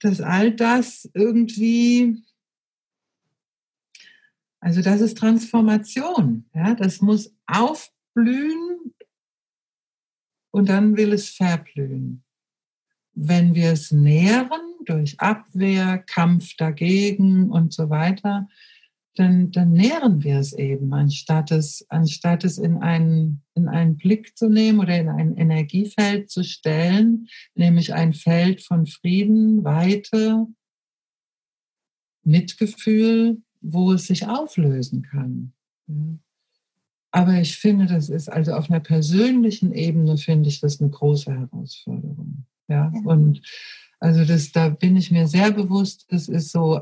[0.00, 2.22] dass all das irgendwie,
[4.60, 8.94] also das ist Transformation, ja, das muss aufblühen
[10.52, 12.22] und dann will es verblühen.
[13.14, 18.48] Wenn wir es nähren durch Abwehr, Kampf dagegen und so weiter,
[19.16, 24.36] dann, dann nähren wir es eben, anstatt es, anstatt es in, einen, in einen Blick
[24.36, 30.46] zu nehmen oder in ein Energiefeld zu stellen, nämlich ein Feld von Frieden, Weite,
[32.22, 35.52] Mitgefühl, wo es sich auflösen kann.
[37.10, 41.32] Aber ich finde, das ist also auf einer persönlichen Ebene, finde ich das eine große
[41.32, 42.46] Herausforderung.
[42.68, 43.42] Ja, und
[43.98, 46.80] also das, da bin ich mir sehr bewusst, das ist so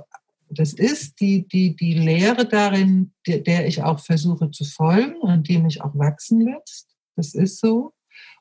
[0.51, 5.49] das ist die, die, die Lehre darin, der, der ich auch versuche zu folgen und
[5.49, 6.89] die mich auch wachsen lässt.
[7.17, 7.93] Das ist so.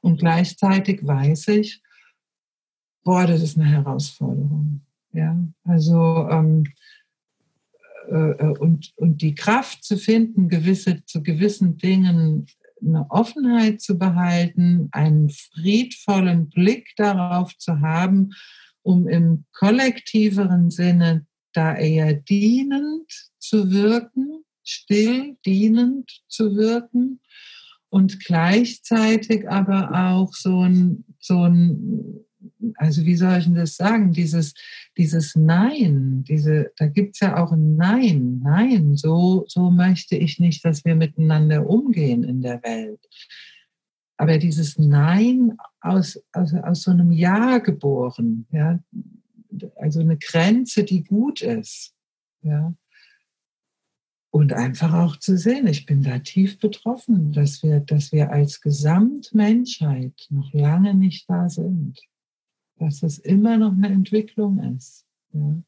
[0.01, 1.81] Und gleichzeitig weiß ich,
[3.03, 4.81] boah, das ist eine Herausforderung.
[5.13, 6.65] Ja, also ähm,
[8.09, 12.47] äh, äh und, und die Kraft zu finden, gewisse, zu gewissen Dingen
[12.81, 18.31] eine Offenheit zu behalten, einen friedvollen Blick darauf zu haben,
[18.83, 21.26] um im kollektiveren Sinne
[21.57, 27.19] da eher dienend zu wirken, still dienend zu wirken
[27.89, 32.25] und gleichzeitig aber auch so ein, so ein
[32.75, 34.53] also wie soll ich denn das sagen, dieses,
[34.97, 40.63] dieses Nein, diese, da gibt's ja auch ein Nein, nein, so, so möchte ich nicht,
[40.65, 42.99] dass wir miteinander umgehen in der Welt.
[44.17, 48.79] Aber dieses Nein aus, aus, aus so einem Ja geboren, ja,
[49.75, 51.93] also eine Grenze, die gut ist,
[52.41, 52.73] ja.
[54.29, 58.61] Und einfach auch zu sehen, ich bin da tief betroffen, dass wir, dass wir als
[58.61, 61.99] Gesamtmenschheit noch lange nicht da sind
[62.79, 65.05] dass es immer noch eine Entwicklung ist.
[65.33, 65.61] Ja.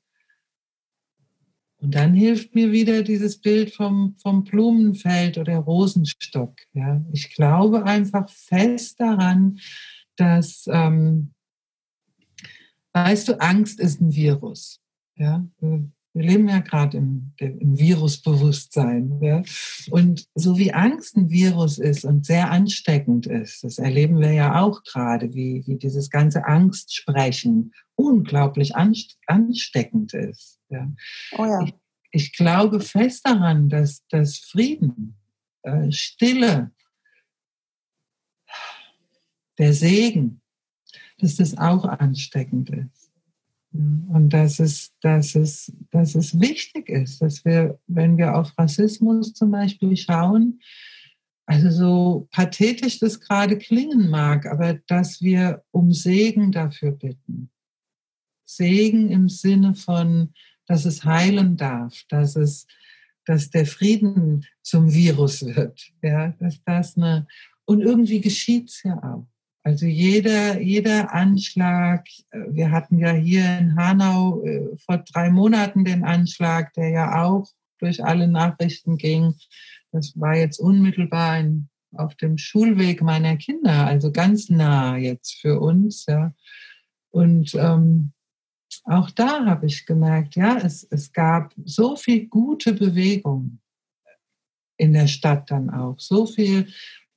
[1.82, 6.56] Und dann hilft mir wieder dieses Bild vom, vom Blumenfeld oder Rosenstock.
[6.74, 7.02] Ja.
[7.12, 9.60] Ich glaube einfach fest daran,
[10.18, 11.34] dass, ähm,
[13.06, 14.82] weißt du, Angst ist ein Virus.
[15.16, 15.46] Ja.
[16.14, 19.20] Wir leben ja gerade im, im Virusbewusstsein.
[19.22, 19.44] Ja?
[19.92, 24.62] Und so wie Angst ein Virus ist und sehr ansteckend ist, das erleben wir ja
[24.62, 30.60] auch gerade, wie, wie dieses ganze Angstsprechen unglaublich ansteckend ist.
[30.70, 30.92] Ja?
[31.38, 31.64] Oh ja.
[31.64, 31.74] Ich,
[32.12, 35.16] ich, glaube fest daran, dass, dass Frieden,
[35.62, 36.72] äh, Stille,
[39.60, 40.39] der Segen,
[41.20, 43.12] dass das auch ansteckend ist.
[43.72, 49.34] Und dass es, dass, es, dass es wichtig ist, dass wir, wenn wir auf Rassismus
[49.34, 50.60] zum Beispiel schauen,
[51.46, 57.52] also so pathetisch das gerade klingen mag, aber dass wir um Segen dafür bitten.
[58.46, 60.34] Segen im Sinne von,
[60.66, 62.66] dass es heilen darf, dass es,
[63.26, 67.28] dass der Frieden zum Virus wird, ja, dass das eine,
[67.66, 69.28] und irgendwie geschieht's ja auch.
[69.70, 75.86] Also jeder, jeder Anschlag, äh, wir hatten ja hier in Hanau äh, vor drei Monaten
[75.86, 77.48] den Anschlag, der ja auch
[77.78, 79.36] durch alle Nachrichten ging.
[79.92, 85.60] Das war jetzt unmittelbar in, auf dem Schulweg meiner Kinder, also ganz nah jetzt für
[85.60, 86.08] uns.
[86.08, 86.34] Ja.
[87.12, 88.12] Und ähm,
[88.86, 93.60] auch da habe ich gemerkt, ja, es, es gab so viel gute Bewegung
[94.78, 96.66] in der Stadt dann auch, so viel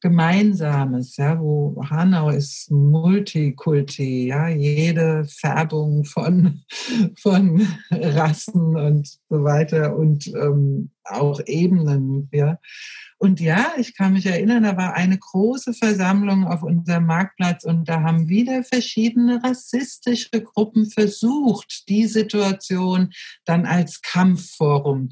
[0.02, 6.64] Gemeinsames, ja, wo Hanau ist Multikulti, ja, jede Färbung von,
[7.20, 12.58] von Rassen und so weiter und ähm, auch Ebenen, ja.
[13.18, 17.88] Und ja, ich kann mich erinnern, da war eine große Versammlung auf unserem Marktplatz und
[17.88, 23.12] da haben wieder verschiedene rassistische Gruppen versucht, die Situation
[23.44, 25.10] dann als Kampfforum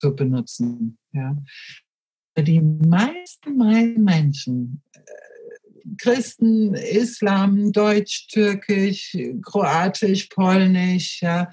[0.00, 0.98] zu benutzen.
[1.12, 1.36] Ja
[2.42, 5.00] die meisten, meisten Menschen, äh,
[5.98, 11.50] Christen, Islam, Deutsch, Türkisch, Kroatisch, Polnisch, ja,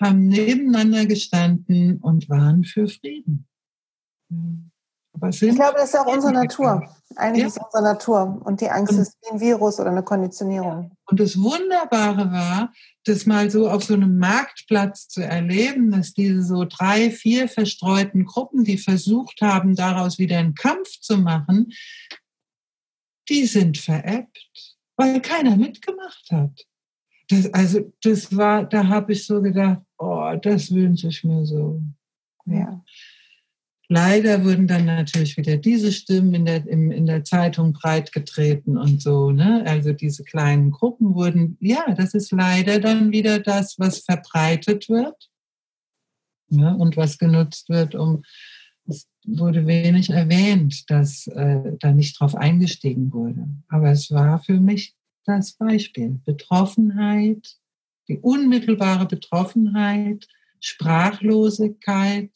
[0.00, 3.46] haben nebeneinander gestanden und waren für Frieden.
[5.30, 6.88] Ich glaube, das ist auch unsere Natur.
[7.16, 7.46] Eigentlich ja.
[7.48, 8.40] ist unsere Natur.
[8.44, 10.92] Und die Angst und, ist wie ein Virus oder eine Konditionierung.
[11.06, 12.72] Und das Wunderbare war,
[13.04, 18.24] das mal so auf so einem Marktplatz zu erleben, dass diese so drei, vier verstreuten
[18.24, 21.72] Gruppen, die versucht haben, daraus wieder einen Kampf zu machen,
[23.28, 26.66] die sind veräppt, weil keiner mitgemacht hat.
[27.28, 31.80] Das, also das war, da habe ich so gedacht, oh, das wünsche ich mir so.
[32.46, 32.82] Ja.
[33.92, 39.02] Leider wurden dann natürlich wieder diese Stimmen in der, in, in der Zeitung breitgetreten und
[39.02, 39.32] so.
[39.32, 39.64] Ne?
[39.66, 45.28] Also diese kleinen Gruppen wurden, ja, das ist leider dann wieder das, was verbreitet wird
[46.48, 46.74] ne?
[46.74, 48.22] und was genutzt wird, um,
[48.86, 53.46] es wurde wenig erwähnt, dass äh, da nicht drauf eingestiegen wurde.
[53.68, 54.94] Aber es war für mich
[55.26, 56.18] das Beispiel.
[56.24, 57.58] Betroffenheit,
[58.08, 60.26] die unmittelbare Betroffenheit,
[60.60, 62.30] Sprachlosigkeit,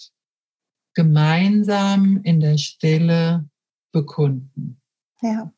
[0.96, 3.48] gemeinsam in der Stille
[3.92, 4.80] bekunden.
[5.20, 5.52] Ja.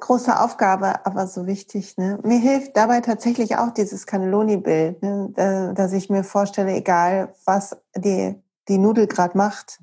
[0.00, 1.96] Große Aufgabe, aber so wichtig.
[1.96, 2.18] Ne?
[2.24, 5.72] Mir hilft dabei tatsächlich auch dieses Cannelloni-Bild, ne?
[5.74, 8.34] dass ich mir vorstelle, egal was die,
[8.68, 9.80] die Nudel gerade macht,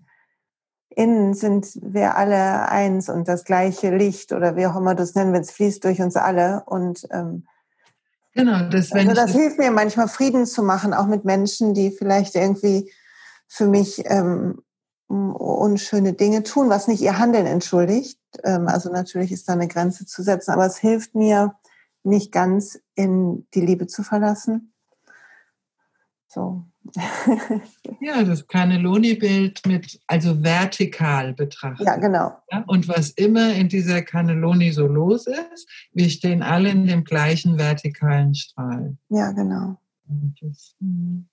[0.89, 5.15] innen sind wir alle eins und das gleiche Licht oder wie auch immer du es
[5.15, 6.63] nennen willst, fließt durch uns alle.
[6.65, 7.47] Und ähm,
[8.33, 11.91] Genau, das, wenn also das hilft mir manchmal Frieden zu machen, auch mit Menschen, die
[11.91, 12.91] vielleicht irgendwie
[13.47, 14.61] für mich ähm,
[15.07, 18.19] unschöne Dinge tun, was nicht ihr Handeln entschuldigt.
[18.43, 21.55] Ähm, also natürlich ist da eine Grenze zu setzen, aber es hilft mir
[22.03, 24.70] nicht ganz in die Liebe zu verlassen,
[26.33, 26.63] So.
[27.99, 31.85] ja, das Cannelloni-Bild mit, also vertikal betrachtet.
[31.85, 32.37] Ja, genau.
[32.49, 37.03] Ja, und was immer in dieser Cannelloni so los ist, wir stehen alle in dem
[37.03, 38.95] gleichen vertikalen Strahl.
[39.09, 39.77] Ja, genau.
[40.41, 41.27] Das, hm.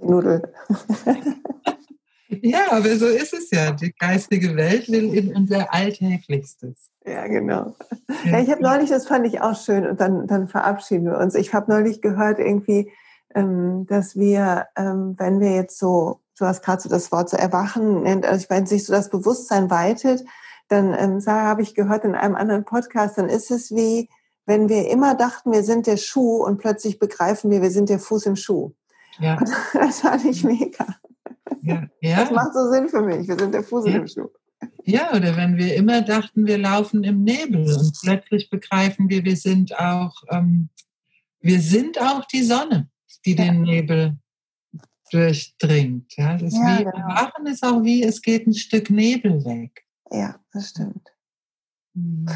[0.00, 0.42] Nudel.
[2.28, 3.72] ja, aber so ist es ja.
[3.72, 6.90] Die geistige Welt will in unser Alltäglichstes.
[7.04, 7.76] Ja, genau.
[8.24, 11.34] Ja, ich habe neulich, das fand ich auch schön, und dann, dann verabschieden wir uns.
[11.34, 12.90] Ich habe neulich gehört, irgendwie,
[13.34, 18.02] dass wir, ähm, wenn wir jetzt so, du hast gerade so das Wort so erwachen
[18.02, 20.24] nennt, also meine, sich so das Bewusstsein weitet,
[20.68, 24.08] dann ähm, habe ich gehört in einem anderen Podcast, dann ist es wie,
[24.46, 27.98] wenn wir immer dachten, wir sind der Schuh und plötzlich begreifen wir, wir sind der
[27.98, 28.72] Fuß im Schuh.
[29.18, 29.38] Ja.
[29.38, 30.86] Und das fand ich mega.
[31.62, 31.84] Ja.
[32.00, 32.16] ja.
[32.20, 33.28] Das macht so Sinn für mich.
[33.28, 33.96] Wir sind der Fuß ja.
[33.96, 34.28] im Schuh.
[34.84, 39.36] Ja, oder wenn wir immer dachten, wir laufen im Nebel und plötzlich begreifen wir, wir
[39.36, 40.70] sind auch, ähm,
[41.40, 42.88] wir sind auch die Sonne
[43.20, 44.16] die den Nebel
[45.10, 46.16] durchdringt.
[46.16, 46.96] Ja, das ja, wie, genau.
[46.96, 49.84] Erwachen ist auch wie, es geht ein Stück Nebel weg.
[50.10, 51.12] Ja, das stimmt.
[51.94, 52.26] Mhm.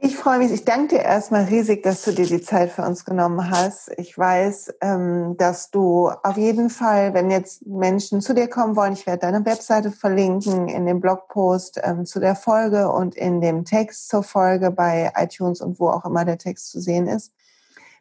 [0.00, 0.52] Ich freue mich.
[0.52, 3.90] Ich danke dir erstmal riesig, dass du dir die Zeit für uns genommen hast.
[3.96, 8.92] Ich weiß, ähm, dass du auf jeden Fall, wenn jetzt Menschen zu dir kommen wollen,
[8.92, 13.64] ich werde deine Webseite verlinken in dem Blogpost ähm, zu der Folge und in dem
[13.64, 17.32] Text zur Folge bei iTunes und wo auch immer der Text zu sehen ist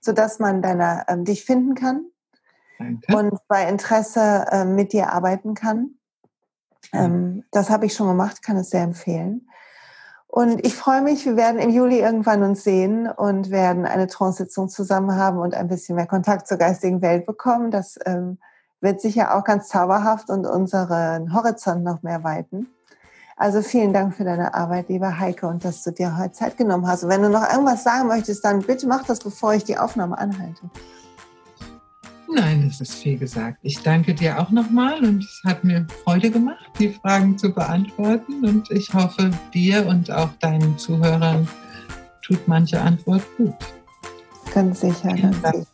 [0.08, 2.06] sodass man deiner, ähm, dich finden kann
[2.80, 3.18] Danke.
[3.18, 5.96] und bei Interesse äh, mit dir arbeiten kann.
[6.94, 9.50] Ähm, das habe ich schon gemacht, kann es sehr empfehlen.
[10.28, 14.70] Und ich freue mich, wir werden im Juli irgendwann uns sehen und werden eine Trance-Sitzung
[14.70, 17.70] zusammen haben und ein bisschen mehr Kontakt zur geistigen Welt bekommen.
[17.70, 18.38] Das ähm,
[18.80, 22.68] wird sicher auch ganz zauberhaft und unseren Horizont noch mehr weiten.
[23.38, 26.88] Also vielen Dank für deine Arbeit, lieber Heike, und dass du dir heute Zeit genommen
[26.88, 27.04] hast.
[27.04, 30.18] Und wenn du noch irgendwas sagen möchtest, dann bitte mach das, bevor ich die Aufnahme
[30.18, 30.62] anhalte.
[32.34, 33.60] Nein, das ist viel gesagt.
[33.62, 38.44] Ich danke dir auch nochmal und es hat mir Freude gemacht, die Fragen zu beantworten.
[38.44, 41.48] Und ich hoffe, dir und auch deinen Zuhörern
[42.26, 43.56] tut manche Antwort gut.
[44.52, 45.66] Ganz sicher, ganz sicher.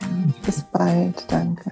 [0.46, 1.26] Bis bald.
[1.32, 1.72] Danke.